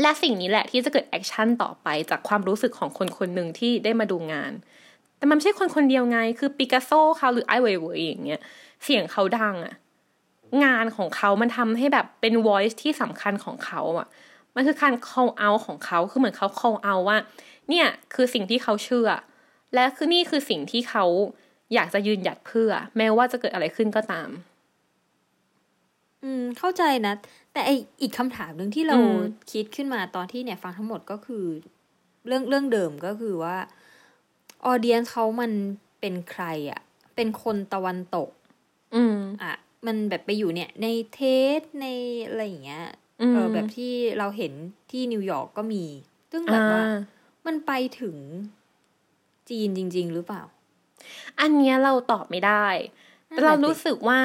[0.01, 4.51] และสิ่งนี้แหละที่จะเกิด action ต่อไปจากความรู้สึกของคนคนหนึ่งที่ได้มาดูงาน
[5.17, 8.41] แต่มันไม่ใช่คนคนเดียวไง คือปิกัสโซเขาหรือไอเวยเวยอย่างเงี้ย
[8.83, 9.75] เสียงเขาดังอะ
[10.63, 14.07] งานของเขามันทำให้แบบเป็น voice ที่สำคัญของเขาอะ
[14.55, 17.17] มันคือการ call out ของเขา คือเหมือนเขา call out ว่า
[17.69, 19.09] เนี่ยคือสิ่งที่เขาเชื่อ
[19.75, 21.05] และคือนี่คือสิ่งที่เขา
[21.73, 24.29] อยากจะยืนหยัดเพื่อ แม้ว่าจะเกิดอะไรขึ้นก็ตาม
[26.23, 27.13] อืม เข้าใจนะ
[27.53, 27.69] แต่ไอ
[28.01, 29.15] อีกคำถามหนึ่งที่เราอืม
[29.51, 31.45] คิดขึ้นมาตอนที่เนี่ยฟังทั้งหมดก็คือ
[32.27, 33.57] เรื่องเรื่องเดิมก็คือว่า
[34.65, 35.51] ออเดียนเขามัน
[35.99, 36.81] เป็นใครอะ่ะ
[37.15, 38.29] เป็นคนตะวันตก
[38.93, 39.53] อืม อะ
[39.85, 41.21] มันแบบไปอยู่เนี่ย ในเท
[41.57, 41.87] สใน
[42.27, 42.85] อะไรอย่างเงี้ย
[43.21, 44.53] อืมเออแบบที่เราเห็น
[44.91, 45.83] ที่นิวยอร์กก็มี
[46.31, 46.93] ซึ่งแบบว่าอ่า
[47.45, 48.15] มันไปถึง
[49.49, 50.43] จีนจริง ๆ หรือเปล่า
[51.41, 52.67] อันเนี้ยเราตอบไม่ได้
[53.29, 54.19] นั่นแต่แหละเราสิรู้สึกว่า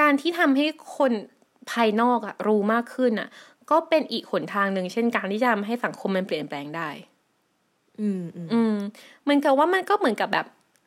[0.00, 0.66] การที่ทำให้
[0.96, 1.12] คน
[1.70, 3.28] ภายนอกอะรู้มากขึ้นอะ
[3.70, 6.88] ก็เป็นอีกหนทางหนึ่งเช่นการที่จะทำให้สังคมมันเปลี่ยนแปลงได้
[8.00, 8.76] อืมอืมอืม
[9.22, 10.46] เหมือนกับว่ามันก็เหมือนกับแบบ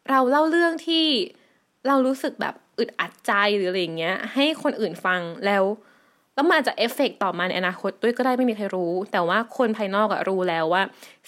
[0.09, 1.05] เราเล่าเรื่องที่
[1.87, 5.63] เรารู้สึกแบบอึดอัดใจหรืออะไรอย่างเงี้ย ให้คนอื่นฟังแล้ว
[6.33, 10.83] แล้วมันอาจจะเอฟเฟกต์ต่อมาในอนาคตด้วยก็ได้ไม่มีใครรู้ แต่ว่าคนภายนอกอะรู้แล้วว่า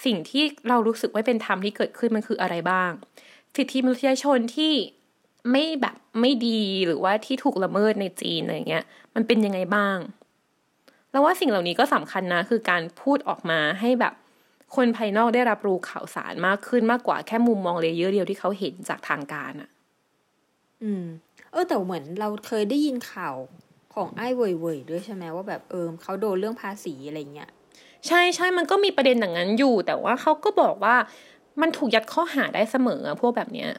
[0.05, 2.91] สิ่งที่เรารู้สึกว่าเป็นธรรมที่เกิดขึ้นมันคืออะไรบ้าง
[3.56, 4.74] สิทธิมนุษยชนที่
[5.52, 8.86] ไม่แบบไม่ดีหรือว่าที่ถูกละเมิดในจีนอะไรเงี้ย
[9.16, 9.97] มันเป็นยังไงบ้าง
[11.12, 14.14] แล้วว่าสิ่งเหล่านี้ก็สำคัญนะ คือการพูดออกมาให้แบบ
[14.76, 19.70] คนภายนอกได้รับรู้ข่าวสารมากขึ้นมากกว่าแค่มุมมองเลเยอร์เดียวที่เขาเห็นจากทางการอะ
[20.84, 21.06] อืม
[21.52, 23.36] เออแต่เหมือนเราเคยได้ยินข่าว
[23.95, 27.49] ของไอ้เว่ยเว่ยด้วยใช่ไหมว่าแบบเออเขาโดนเรื่องภาษีอะไรเงี้ย
[28.08, 30.95] ใช่ใช่มันก็มีประเด็นอย่างนั้นอยู่ แต่ว่าเขาก็บอกว่า
[31.62, 33.70] มันถูกยัดข้อหาได้เสมออะพวกแบบเนี้ย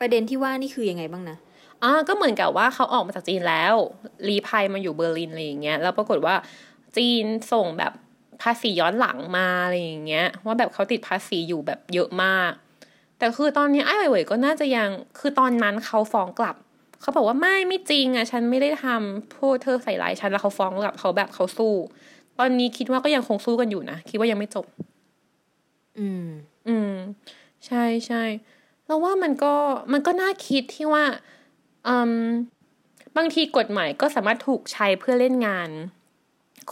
[0.00, 1.36] ประเด็นที่ว่านี่คือยังไงบ้างนะ
[1.82, 3.74] อ่าก็เหมือนกับว่าเขาออกมาจากจีนแล้ว
[4.28, 6.34] รีภัยมาอยู่เบอร์ลินอะไรอย่างเงี้ยแล้วปรากฏว่า
[6.96, 7.92] จีนส่งแบบ
[8.42, 12.52] ภาษีย้อนหลังมาอะไรอย่างเงี้ยว่าแบบเขาติดภาษีอยู่แบบเยอะมาก
[13.18, 16.56] แต่คือตอนนี้ไอ้เหวยๆก็น่าจะยังคือตอนนั้นเขาฟ้องกลับ
[17.00, 21.74] เขาบอกว่าไม่ไม่จริงอะฉันไม่ได้ทำพวกเธอใส่ร้ายฉันแล้วเขาฟ้องกลับเขาแบบเขาสู้
[22.38, 24.66] ตอนนี้คิดว่าก็ยังคงสู้กันอยู่นะคิดว่ายังไม่จบ
[25.98, 26.26] อืม
[26.68, 26.94] อืม
[27.66, 28.22] ใช่ใช่
[28.86, 29.54] เราว่ามันก็
[29.92, 31.04] มันก็น่าคิดที่ว่า
[31.88, 32.12] อืม
[33.16, 35.70] บางทีกฎหมายก็สามารถถูกใช้เพื่อเล่นงาน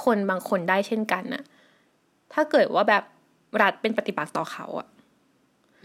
[0.05, 1.43] คนบางคนได้เช่นกันน่ะ
[2.33, 3.05] ถ้าเกิดว่าแบบ
[3.63, 4.89] รัฐเป็นปฏิบัติต่อเขาอะ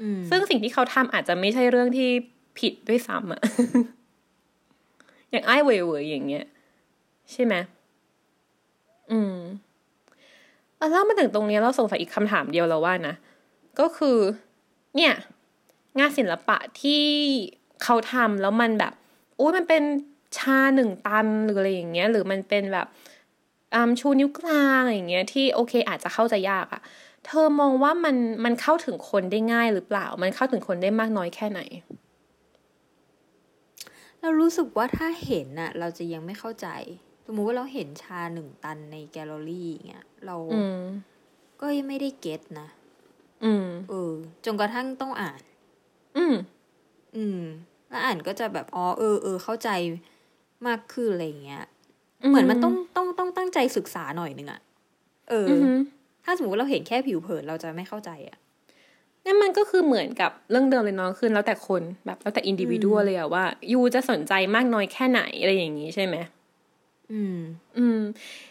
[0.02, 2.10] อืมซึ่งสิ่งที่เขาทำอาจจะไม่ใช่เรื่องที่
[2.60, 3.42] ผิดด้วยซ้ำอะ
[5.32, 6.46] อย่างไอ้ายเว่ยเว่ยอย่างเงี้ย
[7.32, 7.54] ใช่ไหม
[9.12, 9.36] อืม
[10.78, 13.16] แล้วมาถึงตรงนี้เราสงสัยอีกคำถามเดียวแล้วว่านะ
[13.80, 14.18] ก็คือ
[14.96, 15.14] เนี่ย
[16.00, 17.04] งานศิลปะที่
[17.84, 18.94] เขาทำแล้วมันแบบ
[19.38, 19.84] โอ้ยมันเป็น
[20.38, 22.88] ชาหนึ่งตันหรืออะไรอย่างเงี้ย หรือมันเป็นแบบ
[23.74, 26.82] อืมชูนิ้วกลางอะไรอย่างเงี้ยที่โอเคอาจจะเข้าใจยากอะ
[27.26, 31.62] เธอมองว่ามันมันเข้าถึงคนได้ง่ายหรือเปล่า มันเข้าถึงคนได้มากน้อยแค่ไหน
[34.22, 36.68] เรารู้สึกว่าถ้าเห็นน่ะ เราจะยังไม่เข้าใจ
[37.26, 40.84] สมมุติว่าเราเห็นชาหนึ่งตันในแกลเลอรี่อย่างเงี้ยเราอืม
[41.62, 42.68] ก็ยังไม่ได้ get นะ
[43.44, 44.14] อืมเออ
[44.46, 45.40] จนกระทั่งต้องอ่าน
[46.18, 46.36] อืม
[47.16, 47.42] อืม
[47.90, 49.70] แล้วอ่านก็จะแบบอ๋อเออเออเข้าใจ
[50.68, 51.64] มากขึ้นอะไรอย่างเงี้ย
[52.30, 54.62] เหมือนมันต้องต้องต้องตั้งใจศึกษาหน่อยนึงอะ
[55.30, 55.78] เอออืออหือ
[56.26, 58.38] ถ้าสมมติเราเห็นแค่ผิวเผินเราจะไม่เข้าใจอะ
[59.26, 66.16] นั่นมันก็คือเหมือนกับเรื่องเดิมเลยเนาะคือแล้วแต่คนแบบแล้วแต่ individual เลยอะว่า you จะสนใจมากน้อยแค่ไหนอะไรอย่างงี้ใช่ไหม
[67.12, 67.38] อืม
[67.78, 68.00] อืม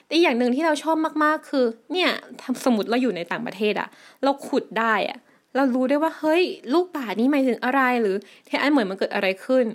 [0.07, 3.89] แต่อย่างหนึ่งที่เราชอบมากๆ คือ เนี่ยถ้าสมมติเราอยู่ในต่างประเทศอะ
[4.25, 5.19] เราขุดได้อะ
[5.57, 6.43] เรารู้ได้ว่าเฮ้ย
[6.75, 8.17] ลูกบาศก์นี้หมายถึงอะไรหรือ
[8.49, 9.67] ที่อันเหมือนมันเกิดอะไรขึ้น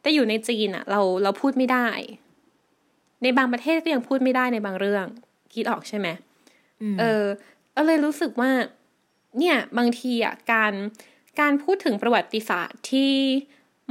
[0.00, 1.88] แต่อยู่ในจีนอะเราเราพูดไม่ได้
[3.22, 5.06] ในบางประเทศก็ยังพูดไม่ได้ในบางเรื่อง
[5.54, 6.08] คิดออกใช่ไหม
[6.82, 7.24] อืมเออ
[7.76, 8.50] ก็เลยรู้สึกว่า
[9.38, 10.72] เนี่ยบางทีอะการ
[11.40, 13.12] การพูดถึงประวัติศาสตร์ที่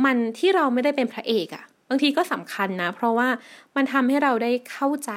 [0.05, 3.29] มันที่เราไม่ได้เป็นพระเอกอะ บางทีก็สำคัญนะ เพราะว่า
[3.75, 5.11] มันทำให้เราได้เข้าใจ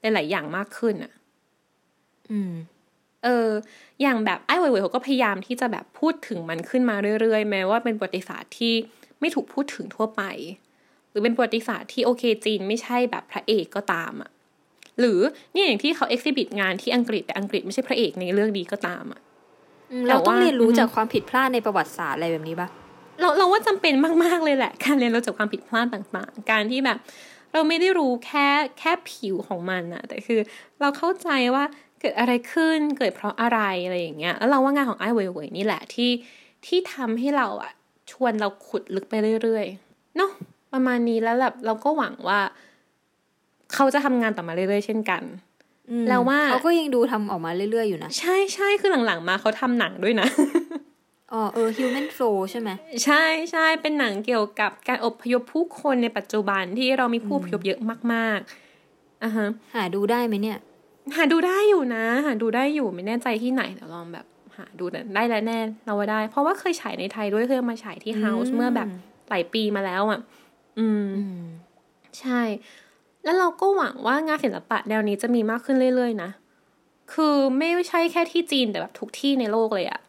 [0.00, 1.12] หลายๆอย่างมากขึ้นอะ
[2.30, 2.52] อืม
[3.24, 3.48] เออ
[4.02, 8.74] อย่างแบบไอ้เว่ยๆเขาก็พยายามที่จะแบบพูดถึงมันขึ้นมาเรื่อยๆ แม้ว่าเป็นประวัติศาสตร์ที่
[9.20, 10.22] ไม่ถูกพูดถึงทั่วไป
[11.10, 14.30] หรือเป็นประวัติศาสตร์ที่โอเคจีนไม่ใช่แบบพระเอกก็ตามอะ
[15.00, 15.18] หรือ
[15.52, 19.20] เนี่ยอย่างที่เขาเอ็กซิบิทงานที่อังกฤษแต่อังกฤษไม่ใช่พระเอกในเรื่องนี้ก็ตามอะ
[19.92, 22.68] อืมแต่เราต้องว่าเรียนรู้อืมจากความผิดพลาดในประวัติศาสตร์อะไรแบบนี้ปะ
[23.20, 23.94] เราเราว่าจำเป็น
[24.24, 26.98] มาก ๆ เลยแหละ การเรียนรู้จากความผิดพลาดต่างๆ การที่แบบ
[27.52, 28.46] เราไม่ได้รู้แค่
[28.78, 30.40] แค่ผิวของมันอะแต่คือ
[30.80, 31.64] เราเข้าใจว่า
[32.00, 36.10] เกิดอะไรขึ้นเกิดเพราะอะไรอะไรอย่างเงี้ยแล้วเราว่างานของไอ้เว่ยเว่ยนี่แหละที่
[36.66, 37.72] ที่ทำให้เราอะ
[38.10, 40.30] ชวนเราขุดลึกไปเรื่อยๆเนาะ
[40.72, 42.40] ประมาณนี้แล้วแบบเราก็หวังว่า
[43.74, 45.22] เขาจะทำงานต่อมาเรื่อยๆ เช่นกัน
[45.90, 50.28] อืมแล้วว่าเขาก็ยังดูทำออกมาเรื่อยๆอยู่นะ ใช่ใช่คือหลังๆมาเขาทำหนังด้วยนะ
[51.32, 52.70] อ๋อเออ human flow ใช่ไหม
[53.04, 57.80] ใช่ใช่เป็นหนังเกี่ยวกับการอพยพผู้คนในปัจจุบันที่เรามีผู้อพยพเยอะ
[58.12, 60.58] มากๆอะฮะหาดูได้ไหมเนี่ย
[61.16, 68.88] หาดูได้อยู่นะหาดูได้อยู่ไม่แน่ใจที่ไหนเดี๋ยวลองแบบหาดูแต่ได้แล้วแน่เราว่าได้ เพราะว่าเคยฉายในไทยด้วยเคยเอามาฉายที่เฮาส์อืมเมื่อแบบ
[69.28, 70.20] หลายปีมาแล้วอะ
[70.78, 71.42] อืมอืม
[72.20, 72.42] ใช่
[73.24, 76.30] แล้วเราก็หวังว่างานศิลปะแนวนี้จะมีมากขึ้นเรื่อยๆนะ
[77.12, 80.00] คือไม่ใช่แค่ที่จีนแต่แบบทุกที่ในโลกเลยอะ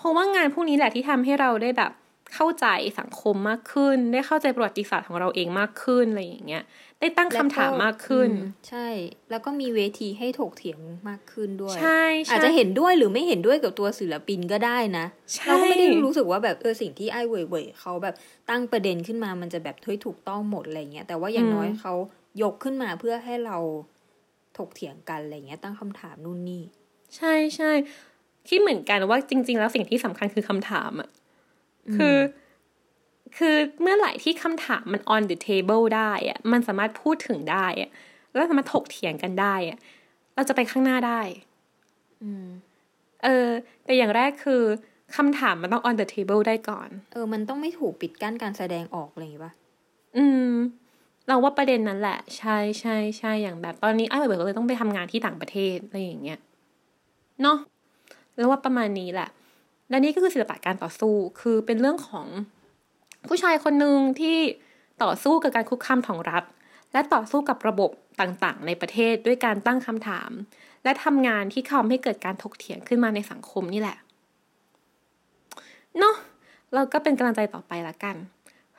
[0.00, 1.92] เพราะว่างานพวกนี้แหละที่ทำให้เราได้แบบ
[2.34, 2.66] เข้าใจ
[3.00, 6.64] สังคมมากขึ้น ได้เข้าใจประวัติศาสตร์ของเราเองมากขึ้นอะไรอย่างเงี้ย
[7.00, 8.88] ได้ตั้งคำถามมากขึ้นอืมใช่
[9.30, 10.78] แล้วก็มีเวทีให้ถกเถียง
[11.08, 18.14] มากขึ้นด้วยใช่ใช่อาจจะเห็นด้วยหรือไม่เห็นด้วยกับตัวศิลปินก็ได้นะใช่เราก็ไม่ได้รู้สึกว่าแบบเออสิ่งที่ไอ้เว่ยเว่ยเขาแบบ
[18.50, 21.94] ตั้งประเด็นขึ้นมามันจะแบบเฮ้ยถูกต้องหมดอะไรเงี้ย แต่ว่าอย่างน้อยเขา
[22.42, 23.58] ยกขึ้นมาเพื่อให้เรา
[24.58, 26.62] ถกเถียงกันอะไรเงี้ยตั้งคำถามนู่นนี่
[27.16, 27.72] ใช่ใช่
[28.48, 31.08] คิดเหมือนกันว่าจริง ๆ แล้วสิ่งที่สำคัญคือคำถามอะ
[31.96, 32.16] คือ
[33.36, 37.90] คือเมื่อไหร่ที่คำถามมัน on the table ได้อะมันสามารถพูดถึงได้อะ
[38.32, 39.78] แล้วสามารถถกเถียงกันได้อะ
[40.34, 41.20] เราจะไปข้างหน้าได้
[42.22, 42.46] อืม
[43.24, 43.48] เออ
[43.84, 44.62] แต่อย่างแรกคือ
[45.16, 49.52] คำถามมันต้อง on the table ได้ก่อน เออ มันต้องไม่ถูกปิดกั้นการแสดงออกอะไรอย่างงี้ปะ
[50.16, 50.52] อืม
[51.28, 56.38] เราว่าประเด็นนั้นแหละ ใช่ใช่ใช่อย่างแบบตอนนี้ไอ้ายเบิร์ก็เลยต้องไปทำงานที่ต่างประเทศอะไรอย่างเงี้ย
[57.42, 57.56] เนาะ
[58.40, 59.28] แล้วว่าประมาณนี้แหละ
[59.90, 62.26] และนี่ก็คือศิลปะการต่อสู้ คือเป็นเรื่องของ
[63.28, 64.36] ผู้ชายคนหนึ่งที่
[65.02, 66.44] ต่อสู้กับการคุกคามของรัฐ
[66.92, 70.30] และต่อสู้กับระบบต่างๆ ในประเทศด้วยการตั้งคำถาม
[70.84, 73.96] และทำงานที่ทำให้เกิดการถกเถียงขึ้นมาในสังคมนี่แหละ
[75.98, 76.14] เนาะ
[76.74, 78.16] เราก็เป็นกำลังใจต่อไปละกัน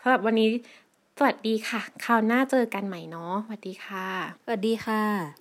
[0.01, 0.49] สำหรับวันนี้
[1.17, 4.07] สวัสดีค่ะ คราวหน้าเจอกันใหม่เนาะสวัสดีค่ะ
[4.43, 5.40] สวัสดีค่ะ